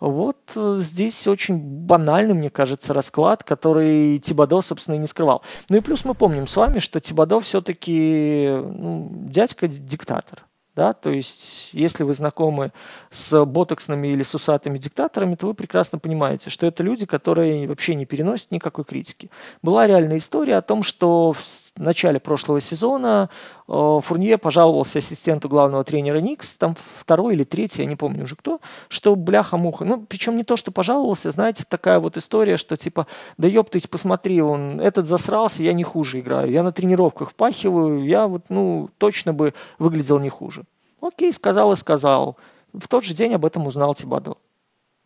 [0.01, 5.43] Вот э, здесь очень банальный, мне кажется, расклад, который Тибадо, собственно, и не скрывал.
[5.69, 10.48] Ну и плюс мы помним с вами, что Тибадо все-таки ну, дядька-диктатор
[10.79, 12.71] да, то есть если вы знакомы
[13.11, 17.97] с ботоксными или с усатыми диктаторами, то вы прекрасно понимаете, что это люди, которые вообще
[17.97, 19.29] не переносят никакой критики.
[19.61, 21.35] Была реальная история о том, что
[21.83, 23.31] начале прошлого сезона
[23.69, 28.37] э, Фурнье пожаловался ассистенту главного тренера Никс, там второй или третий, я не помню уже
[28.37, 29.85] кто, что бляха-муха.
[29.85, 33.07] Ну, причем не то, что пожаловался, знаете, такая вот история, что типа,
[33.37, 38.27] да ёптыть, посмотри, он этот засрался, я не хуже играю, я на тренировках впахиваю, я
[38.27, 40.65] вот, ну, точно бы выглядел не хуже.
[41.01, 42.37] Окей, сказал и сказал.
[42.73, 44.35] В тот же день об этом узнал Тибадо.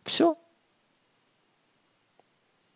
[0.03, 0.35] Все.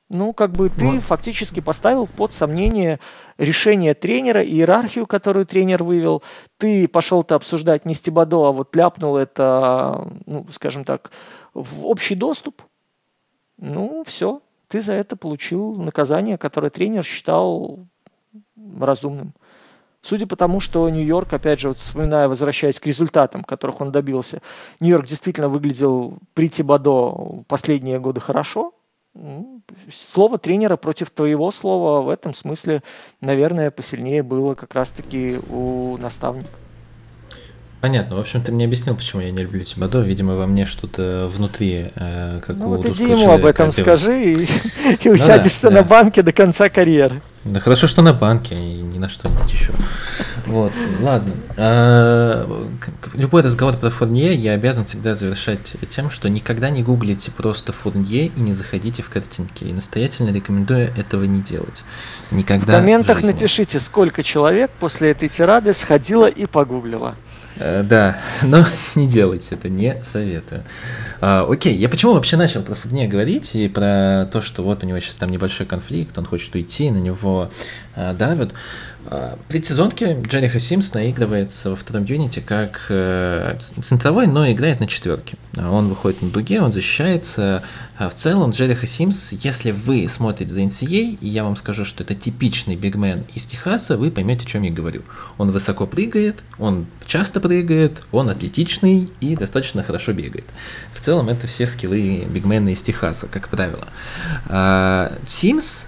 [0.10, 1.04] Ну, как бы ты вот.
[1.04, 3.00] фактически поставил под сомнение
[3.38, 6.24] решение тренера, иерархию, которую тренер вывел.
[6.58, 11.12] Ты пошел то обсуждать не с Тибадо, а вот ляпнул это, ну, скажем так,
[11.54, 12.62] в общий доступ.
[13.58, 14.42] Ну, все.
[14.70, 17.80] Ты за это получил наказание, которое тренер считал
[18.80, 19.34] разумным.
[20.02, 24.42] Судя по тому, что Нью-Йорк, опять же, вот вспоминая, возвращаясь к результатам, которых он добился,
[24.80, 28.74] Нью-Йорк действительно выглядел при Тибадо последние годы хорошо.
[29.92, 32.84] Слово тренера против твоего слова в этом смысле,
[33.22, 36.50] наверное, посильнее было как раз-таки у наставника.
[37.80, 38.16] Понятно.
[38.16, 40.00] В общем, ты мне объяснил, почему я не люблю Тибадо.
[40.00, 44.20] Видимо, во мне что-то внутри, э, как ну, у вот иди ему об этом скажи
[44.22, 44.44] и,
[45.04, 45.76] и ну усядешься да, да.
[45.82, 47.22] на банке до конца карьеры.
[47.44, 49.74] Да хорошо, что на банке, и не на что-нибудь еще.
[50.48, 50.72] Вот,
[51.02, 51.34] ладно.
[51.56, 52.68] А,
[53.14, 58.26] любой разговор про Фурнье я обязан всегда завершать тем, что никогда не гуглите просто Фурнье
[58.26, 59.64] и не заходите в картинки.
[59.66, 61.86] И настоятельно рекомендую этого не делать.
[62.32, 67.16] Никогда в комментах в напишите, сколько человек после этой тирады сходило и погуглило.
[67.60, 68.64] Э, да, но
[68.96, 70.64] не делайте это, не советую.
[71.22, 74.88] А, окей, я почему вообще начал про Фурне говорить и про то, что вот у
[74.88, 77.50] него сейчас там небольшой конфликт, он хочет уйти, на него
[77.96, 78.54] э, давят.
[79.10, 84.88] А, в предсезонке Джериха Симс наигрывается во втором юните как э, центровой, но играет на
[84.88, 85.38] четверке.
[85.56, 87.64] Он выходит на дуге, он защищается.
[87.98, 92.16] В целом, Джериха Симс, если вы смотрите за NCA, и я вам скажу, что это
[92.16, 95.04] типичный бигмен из Техаса, вы поймете, о чем я говорю.
[95.38, 100.46] Он высоко прыгает, он часто прыгает, он атлетичный и достаточно хорошо бегает.
[100.94, 103.88] В целом, это все скиллы бигмена из Техаса, как правило.
[105.26, 105.88] Симс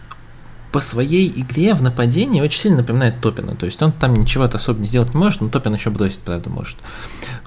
[0.72, 3.56] по своей игре в нападении очень сильно напоминает Топина.
[3.56, 6.50] То есть он там ничего-то особо не сделать не может, но Топин еще бросить, правда,
[6.50, 6.78] может.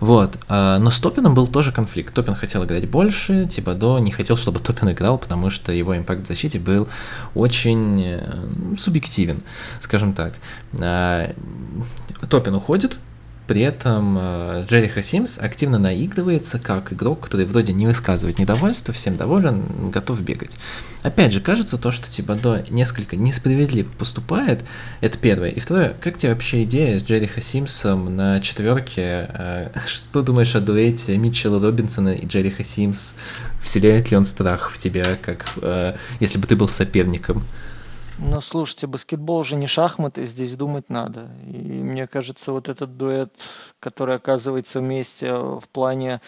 [0.01, 0.37] Вот.
[0.49, 2.12] А, но с Топином был тоже конфликт.
[2.12, 6.25] Топин хотел играть больше, типа до не хотел, чтобы Топин играл, потому что его импакт
[6.25, 6.89] в защите был
[7.35, 9.43] очень э, субъективен,
[9.81, 10.35] скажем так.
[10.81, 11.33] А,
[12.29, 12.99] Топин уходит,
[13.47, 19.16] при этом э, Джерри Хасимс активно наигрывается как игрок, который вроде не высказывает недовольство, всем
[19.16, 20.57] доволен, готов бегать.
[21.03, 24.64] Опять же, кажется то, что Тибадо несколько несправедливо поступает,
[25.01, 25.51] это первое.
[25.51, 29.28] И второе, как тебе вообще идея с Джерри Хасимсом на четверке?
[29.34, 33.14] Э, что думаешь о дуэте Митчелла Робинсона и Джерри Хасимс?
[33.62, 37.45] Вселяет ли он страх в тебя, как э, если бы ты был соперником?
[38.19, 41.29] Ну, слушайте, баскетбол уже не шахматы, здесь думать надо.
[41.47, 43.33] И мне кажется, вот этот дуэт,
[43.81, 46.21] который оказывается вместе в плане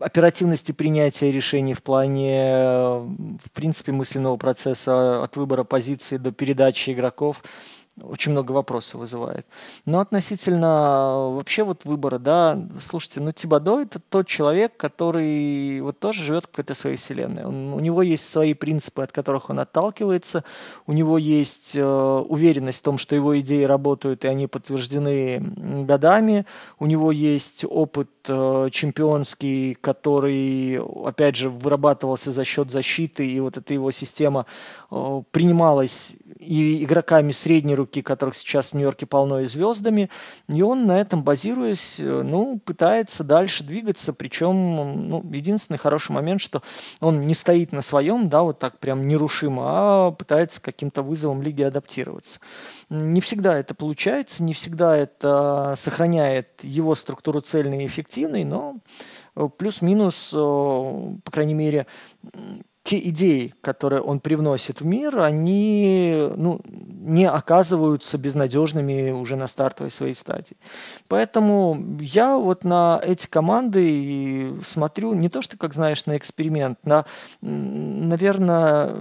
[0.00, 2.98] оперативности принятия решений, в плане,
[3.44, 7.42] в принципе, мысленного процесса от выбора позиции до передачи игроков–
[8.00, 9.46] очень много вопросов вызывает.
[9.84, 16.22] Но относительно вообще вот выбора, да, слушайте, ну Тибадо это тот человек, который вот тоже
[16.22, 17.44] живет в какой-то своей вселенной.
[17.44, 20.44] Он, у него есть свои принципы, от которых он отталкивается,
[20.86, 21.84] у него есть э,
[22.28, 25.40] уверенность в том, что его идеи работают, и они подтверждены
[25.84, 26.46] годами,
[26.78, 33.56] у него есть опыт э, чемпионский, который, опять же, вырабатывался за счет защиты, и вот
[33.56, 34.46] эта его система
[34.90, 40.10] э, принималась и игроками средней руки, которых сейчас в Нью-Йорке полно и звездами,
[40.48, 46.40] и он на этом базируясь, э, ну, пытается дальше двигаться, причем, ну, единственный хороший момент,
[46.40, 46.62] что
[47.00, 51.62] он не стоит на своем, да, вот так прям нерушимо, а пытается каким-то вызовом лиги
[51.62, 52.40] адаптироваться.
[52.90, 58.76] Не всегда это получается, не всегда это сохраняет его структуру цельной и эффективной, но
[59.36, 61.86] э, плюс-минус, э, по крайней мере,
[62.82, 69.90] те идеи, которые он привносит в мир, они ну, не оказываются безнадежными уже на стартовой
[69.90, 70.56] своей стадии.
[71.06, 77.04] Поэтому я вот на эти команды смотрю не то, что, как знаешь, на эксперимент, на,
[77.40, 78.96] наверное,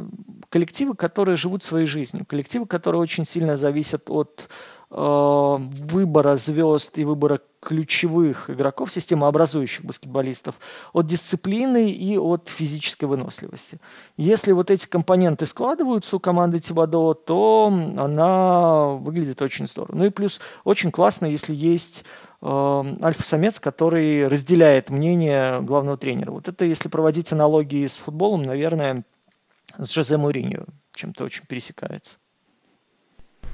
[0.50, 4.48] коллективы, которые живут своей жизнью, коллективы, которые очень сильно зависят от
[4.92, 10.56] выбора звезд и выбора ключевых игроков, системообразующих баскетболистов,
[10.92, 13.78] от дисциплины и от физической выносливости.
[14.18, 17.68] Если вот эти компоненты складываются у команды Тибадо, то
[17.98, 19.96] она выглядит очень здорово.
[19.96, 22.04] Ну и плюс очень классно, если есть
[22.42, 22.46] э,
[23.02, 26.32] альфа-самец, который разделяет мнение главного тренера.
[26.32, 29.04] Вот это, если проводить аналогии с футболом, наверное,
[29.78, 32.18] с Жозе Мourinho чем-то очень пересекается.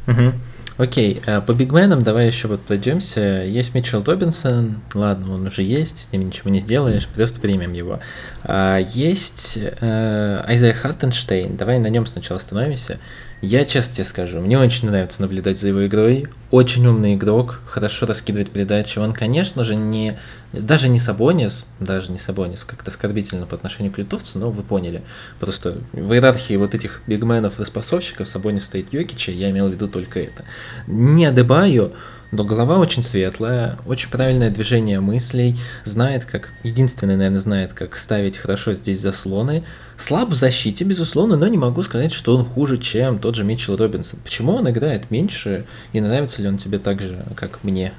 [0.08, 0.34] Угу.
[0.78, 3.44] Окей, а по бигменам давай еще вот пройдемся.
[3.44, 8.00] Есть Митчелл Робинсон, ладно, он уже есть, с ним ничего не сделаешь, просто примем его.
[8.44, 13.00] А, есть э, Айзек Хартенштейн, давай на нем сначала остановимся.
[13.42, 16.28] Я честно тебе скажу, мне очень нравится наблюдать за его игрой.
[16.50, 18.98] Очень умный игрок, хорошо раскидывает передачи.
[18.98, 20.18] Он, конечно же, не
[20.54, 25.04] даже не Сабонис, даже не Сабонис, как-то оскорбительно по отношению к литовцу, но вы поняли.
[25.40, 30.20] Просто в иерархии вот этих бигменов распасовщиков Сабонис стоит Йокича, я имел в виду только
[30.20, 30.44] это.
[30.88, 31.92] Не Адебайо,
[32.32, 38.38] но голова очень светлая, очень правильное движение мыслей, знает как, единственный, наверное, знает, как ставить
[38.38, 39.64] хорошо здесь заслоны.
[39.98, 43.78] Слаб в защите, безусловно, но не могу сказать, что он хуже, чем тот же Митчелл
[43.78, 44.20] Робинсон.
[44.24, 47.94] Почему он играет меньше и нравится ли он тебе так же, как мне?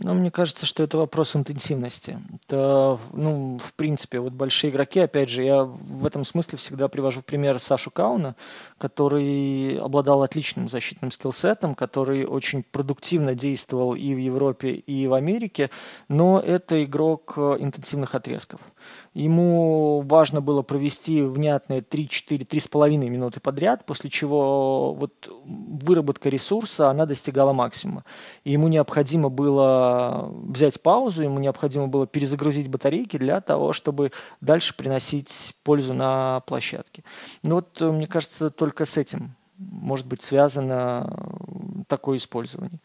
[0.00, 2.18] Ну, мне кажется, что это вопрос интенсивности.
[2.44, 7.22] Это, ну, в принципе, вот большие игроки, опять же, я в этом смысле всегда привожу
[7.22, 8.36] пример Сашу Кауна,
[8.78, 15.70] который обладал отличным защитным скиллсетом, который очень продуктивно действовал и в Европе, и в Америке,
[16.08, 18.60] но это игрок э, интенсивных отрезков.
[19.18, 27.04] Ему важно было провести внятные 3-4, 3,5 минуты подряд, после чего вот выработка ресурса, она
[27.04, 28.04] достигала максимума.
[28.44, 34.76] И ему необходимо было взять паузу, ему необходимо было перезагрузить батарейки для того, чтобы дальше
[34.76, 37.02] приносить пользу на площадке.
[37.42, 41.12] Ну вот, мне кажется, только с этим может быть связано
[41.88, 42.80] такое использование.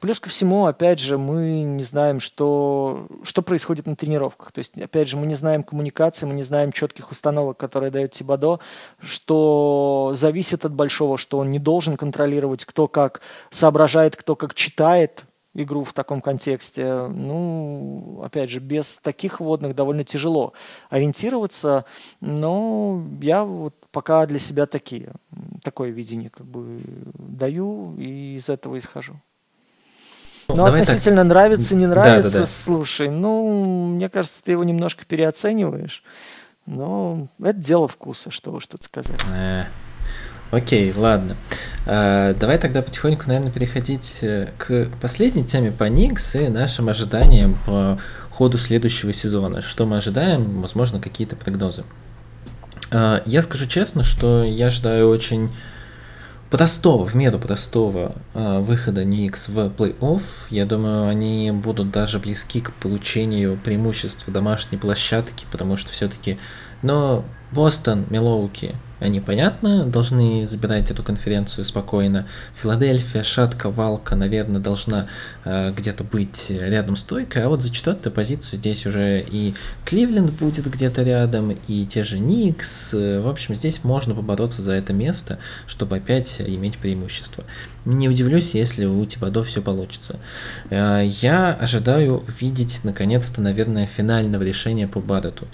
[0.00, 4.52] Плюс ко всему, опять же, мы не знаем, что, что происходит на тренировках.
[4.52, 8.12] То есть, опять же, мы не знаем коммуникации, мы не знаем четких установок, которые дает
[8.12, 8.58] Тибадо,
[9.00, 13.20] что зависит от большого, что он не должен контролировать, кто как
[13.50, 15.24] соображает, кто как читает,
[15.62, 20.52] игру в таком контексте, ну, опять же, без таких водных довольно тяжело
[20.88, 21.84] ориентироваться,
[22.20, 25.10] но я вот пока для себя такие,
[25.62, 26.78] такое видение как бы
[27.18, 29.14] даю и из этого исхожу.
[30.48, 31.26] Ну, Но относительно так.
[31.26, 32.46] нравится, не нравится, да, да, да.
[32.46, 36.02] слушай, ну, мне кажется, ты его немножко переоцениваешь.
[36.64, 39.20] Но это дело вкуса, что уж тут сказать.
[39.34, 39.64] Э,
[40.50, 41.36] Окей, ладно.
[41.86, 47.58] А, давай тогда потихоньку, наверное, переходить э, к последней теме по Никс и нашим ожиданиям
[47.66, 47.98] по
[48.30, 49.60] ходу следующего сезона.
[49.60, 51.84] Что мы ожидаем, возможно, какие-то прогнозы.
[52.90, 55.50] А, я скажу честно, что я ожидаю очень
[56.50, 60.22] простого, в меру простого э, выхода Никс в плей-офф.
[60.48, 66.38] Я думаю, они будут даже близки к получению преимуществ домашней площадки, потому что все-таки,
[66.82, 72.26] но Бостон, Милоуки, они, понятно, должны забирать эту конференцию спокойно.
[72.54, 75.06] Филадельфия, шатка, валка, наверное, должна
[75.44, 79.54] э, где-то быть рядом с стойкой, а вот за четвертую позицию здесь уже и
[79.86, 82.92] Кливленд будет где-то рядом, и те же Никс.
[82.92, 87.44] В общем, здесь можно побороться за это место, чтобы опять иметь преимущество.
[87.86, 90.18] Не удивлюсь, если у Тибадо все получится.
[90.68, 95.48] Э, я ожидаю видеть, наконец-то, наверное, финального решения по Баррету.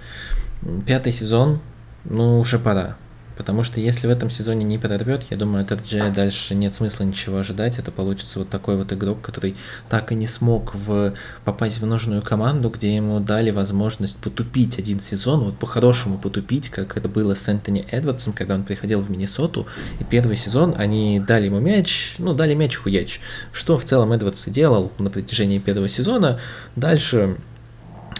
[0.86, 1.60] Пятый сезон,
[2.04, 2.96] ну, уже пора.
[3.36, 7.04] Потому что если в этом сезоне не прорвет, я думаю, от RJ дальше нет смысла
[7.04, 7.78] ничего ожидать.
[7.78, 9.56] Это получится вот такой вот игрок, который
[9.88, 11.14] так и не смог в,
[11.44, 16.96] попасть в нужную команду, где ему дали возможность потупить один сезон, вот по-хорошему потупить, как
[16.96, 19.66] это было с Энтони Эдвардсом, когда он приходил в Миннесоту.
[20.00, 23.20] И первый сезон они дали ему мяч, ну, дали мяч хуяч.
[23.52, 26.40] Что в целом Эдвардс делал на протяжении первого сезона.
[26.76, 27.36] Дальше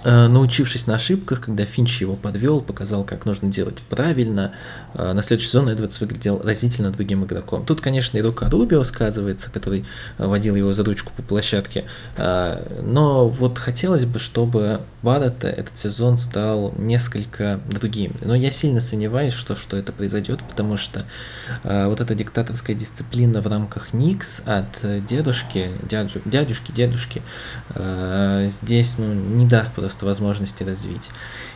[0.04, 4.52] научившись на ошибках, когда Финч его подвел, показал, как нужно делать правильно,
[4.94, 7.64] э, на следующий сезон Эдвардс выглядел разительно другим игроком.
[7.64, 9.84] Тут, конечно, и рука Рубио сказывается, который
[10.18, 11.84] водил его за ручку по площадке,
[12.16, 18.16] э, но вот хотелось бы, чтобы Барретта этот сезон стал несколько другим.
[18.22, 21.04] Но я сильно сомневаюсь, что, что это произойдет, потому что
[21.62, 24.66] вот эта диктаторская дисциплина в рамках Никс от
[25.06, 27.22] дедушки, дядю, дядюшки, дедушки,
[28.46, 31.10] здесь ну, не даст просто просто возможности развить.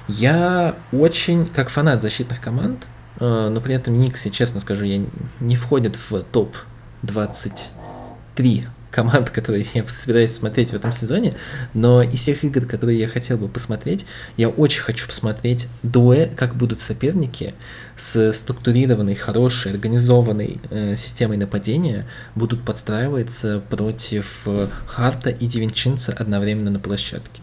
[0.07, 2.87] Я очень, как фанат защитных команд,
[3.21, 5.05] э, но при этом Никсы, честно скажу, я
[5.41, 6.57] не входят в топ
[7.03, 11.35] 23 команд, которые я собираюсь смотреть в этом сезоне,
[11.75, 16.55] но из всех игр, которые я хотел бы посмотреть, я очень хочу посмотреть дуэ, как
[16.55, 17.55] будут соперники
[17.97, 26.71] с структурированной, хорошей, организованной э, системой нападения будут подстраиваться против э, Харта и Дивинчинца одновременно
[26.71, 27.43] на площадке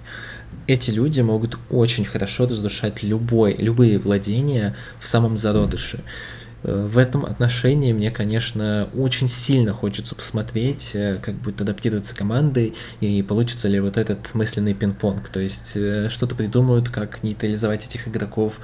[0.68, 6.04] эти люди могут очень хорошо разрушать любой, любые владения в самом зародыше.
[6.66, 12.74] Э, в этом отношении мне, конечно, очень сильно хочется посмотреть, э, как будет адаптироваться команды
[13.02, 15.30] и получится ли вот этот мысленный пинг-понг.
[15.30, 18.60] То есть э, что-то придумают, как нейтрализовать этих игроков,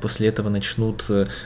[0.00, 1.04] после этого начнут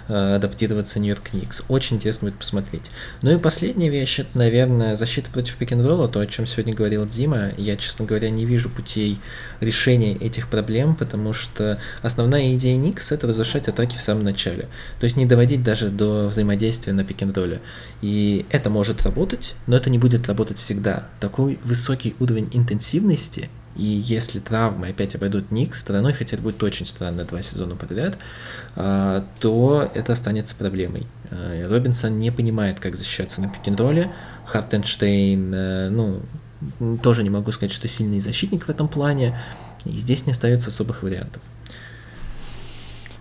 [0.08, 1.62] адаптироваться Нью-Йорк Никс.
[1.68, 2.90] Очень интересно будет посмотреть.
[3.22, 7.50] Ну и последняя вещь, это, наверное, защита против пик то, о чем сегодня говорил Дима.
[7.56, 9.18] Я, честно говоря, не вижу путей
[9.60, 14.68] решения этих проблем, потому что основная идея Никс— это разрушать атаки в самом начале.
[14.98, 17.60] То есть не доводить даже даже до взаимодействия на пик-н-ролле.
[18.02, 21.08] И это может работать, но это не будет работать всегда.
[21.20, 26.84] Такой высокий уровень интенсивности, и если травмы опять обойдут Ник стороной, хотя это будет очень
[26.84, 28.18] странно два сезона подряд,
[28.74, 31.06] а, то это останется проблемой.
[31.30, 34.10] А, Робинсон не понимает, как защищаться на пик-н-ролле.
[34.46, 36.22] Хартенштейн, э, ну,
[37.02, 39.38] тоже не могу сказать, что сильный защитник в этом плане.
[39.84, 41.42] И здесь не остается особых вариантов.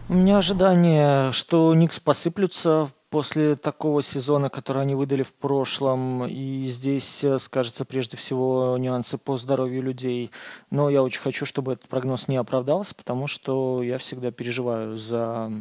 [0.10, 6.26] У меня ожидание, что Никс посыплются после такого сезона, который они выдали в прошлом.
[6.26, 10.32] И здесь э, скажется прежде всего нюансы по здоровью людей.
[10.72, 15.52] Но я очень хочу, чтобы этот прогноз не оправдался, потому что я всегда переживаю за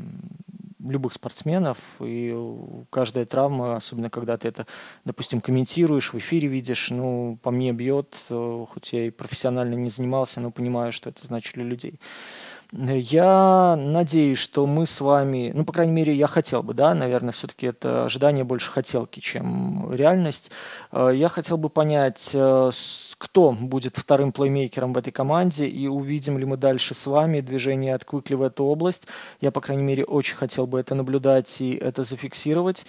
[0.79, 2.33] любых спортсменов, и
[2.91, 4.67] каждая травма, особенно когда ты это,
[5.05, 9.91] допустим, комментируешь, в эфире видишь, ну, по мне бьет, э, хоть я и профессионально не
[9.91, 11.99] занимался, но понимаю, что это значит для людей.
[12.79, 17.33] Я надеюсь, что мы с вами, ну, по крайней мере, я хотел бы, да, наверное,
[17.33, 20.51] все-таки это ожидание больше хотелки, чем реальность.
[20.93, 22.71] Э, я хотел бы понять, э,
[23.17, 27.95] кто будет вторым плеймейкером в этой команде, и увидим ли мы дальше с вами движение
[27.95, 29.09] от Квикли в эту область.
[29.41, 32.85] Я, по крайней мере, очень хотел бы это наблюдать и это зафиксировать.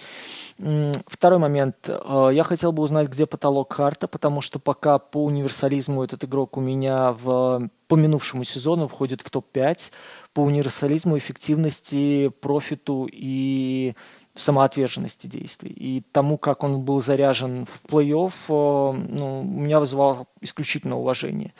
[1.06, 1.76] Второй момент.
[1.88, 6.58] Э, я хотел бы узнать, где потолок Харта, потому что пока по универсализму этот игрок
[6.58, 9.77] у меня в по минувшему сезону входит в топ-5
[10.32, 13.94] по универсализму, эффективности, профиту и
[14.34, 15.70] самоотверженности действий.
[15.70, 21.52] И тому, как он был заряжен в плей-офф, э, ну, меня вызывало исключительно уважение.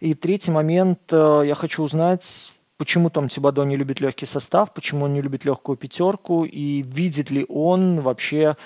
[0.00, 5.04] И третий момент, э, я хочу узнать, почему Том Тибадо не любит легкий состав, почему
[5.04, 8.56] он не любит легкую пятерку, и видит ли он вообще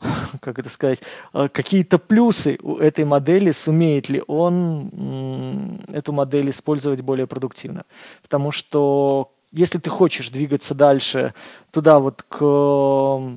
[0.40, 1.02] как это сказать,
[1.34, 7.84] э, какие-то плюсы у этой модели, сумеет ли он эту модель использовать более продуктивно.
[8.22, 11.32] Потому что если ты хочешь двигаться дальше
[11.70, 12.42] туда вот к,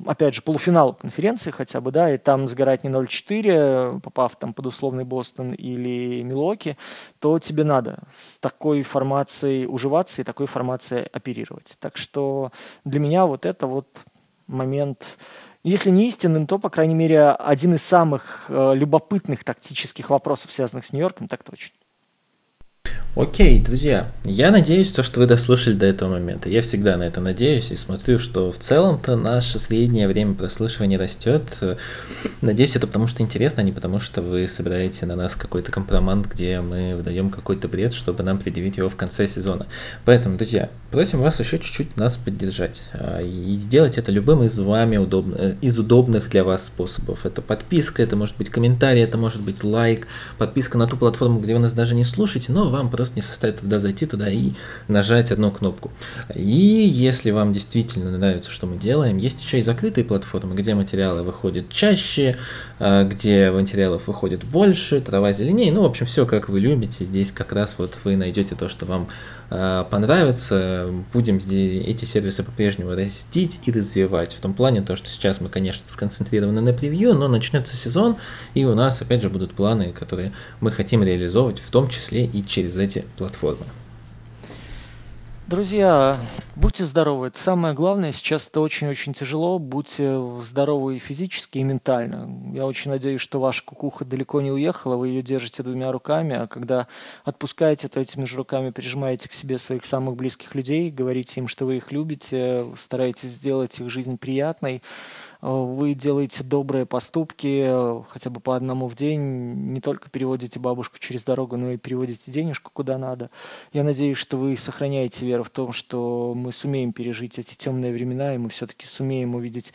[0.06, 4.66] опять же, полуфиналу конференции хотя бы, да, и там сгорать не 0-4, попав там под
[4.66, 6.76] условный Бостон или Милоки,
[7.18, 11.78] то тебе надо с такой формацией уживаться и такой формацией оперировать.
[11.80, 12.52] Так что
[12.84, 13.86] для меня вот это вот
[14.46, 15.16] момент
[15.64, 20.84] если не истинным, то, по крайней мере, один из самых э, любопытных тактических вопросов, связанных
[20.84, 21.72] с Нью-Йорком, так точно.
[23.14, 26.48] Окей, друзья, я надеюсь, то, что вы дослушали до этого момента.
[26.48, 31.42] Я всегда на это надеюсь и смотрю, что в целом-то наше среднее время прослушивания растет.
[32.40, 36.20] Надеюсь, это потому что интересно, а не потому что вы собираете на нас какой-то компромат,
[36.20, 39.66] где мы выдаем какой-то бред, чтобы нам предъявить его в конце сезона.
[40.06, 42.84] Поэтому, друзья, просим вас еще чуть-чуть нас поддержать.
[42.92, 47.26] А, и сделать это любым из вами удобно, э, из удобных для вас способов.
[47.26, 50.06] Это подписка, это может быть комментарий, это может быть лайк,
[50.38, 53.60] подписка на ту платформу, где вы нас даже не слушаете, но вам просто не составит
[53.60, 54.52] туда зайти туда и
[54.86, 55.90] нажать одну кнопку.
[56.34, 61.22] И если вам действительно нравится, что мы делаем, есть еще и закрытые платформы, где материалы
[61.22, 62.36] выходят чаще,
[62.78, 65.72] а, где материалов выходит больше, трава зеленее.
[65.72, 67.06] Ну, в общем, все как вы любите.
[67.06, 69.08] Здесь как раз вот вы найдете то, что вам
[69.50, 70.81] а, понравится.
[71.12, 74.34] Будем эти сервисы по-прежнему растить и развивать.
[74.34, 78.16] В том плане, то, что сейчас мы, конечно, сконцентрированы на превью, но начнется сезон,
[78.54, 82.44] и у нас, опять же, будут планы, которые мы хотим реализовывать, в том числе и
[82.44, 83.64] через эти платформы.
[85.52, 86.16] Друзья,
[86.56, 87.26] будьте здоровы.
[87.26, 88.10] Это самое главное.
[88.12, 89.58] Сейчас это очень-очень тяжело.
[89.58, 92.54] Будьте здоровы и физически, и ментально.
[92.54, 94.96] Я очень надеюсь, что ваша кукуха далеко не уехала.
[94.96, 96.86] Вы ее держите двумя руками, а когда
[97.24, 101.66] отпускаете, то этими же руками прижимаете к себе своих самых близких людей, говорите им, что
[101.66, 104.82] вы их любите, стараетесь сделать их жизнь приятной.
[105.42, 109.20] Э, вы делаете добрые поступки, э, хотя бы по одному в день,
[109.72, 113.30] не только переводите бабушку через дорогу, но и переводите денежку куда надо.
[113.72, 118.34] Я надеюсь, что вы сохраняете веру в том, что мы сумеем пережить эти темные времена,
[118.34, 119.74] и мы все-таки сумеем увидеть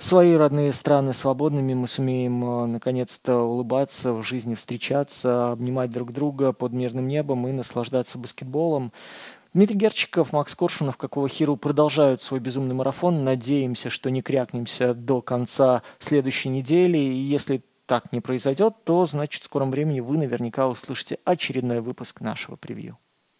[0.00, 6.52] свои родные страны свободными, мы сумеем э, наконец-то улыбаться в жизни, встречаться, обнимать друг друга
[6.52, 8.92] под мирным небом и наслаждаться баскетболом.
[9.52, 13.24] Дмитрий Герчиков, Макс Коршунов, какого хиру продолжают свой безумный марафон.
[13.24, 16.98] Надеемся, что не крякнемся до конца следующей недели.
[16.98, 22.20] И если так не произойдет, то значит в скором времени вы наверняка услышите очередной выпуск
[22.20, 22.96] нашего превью.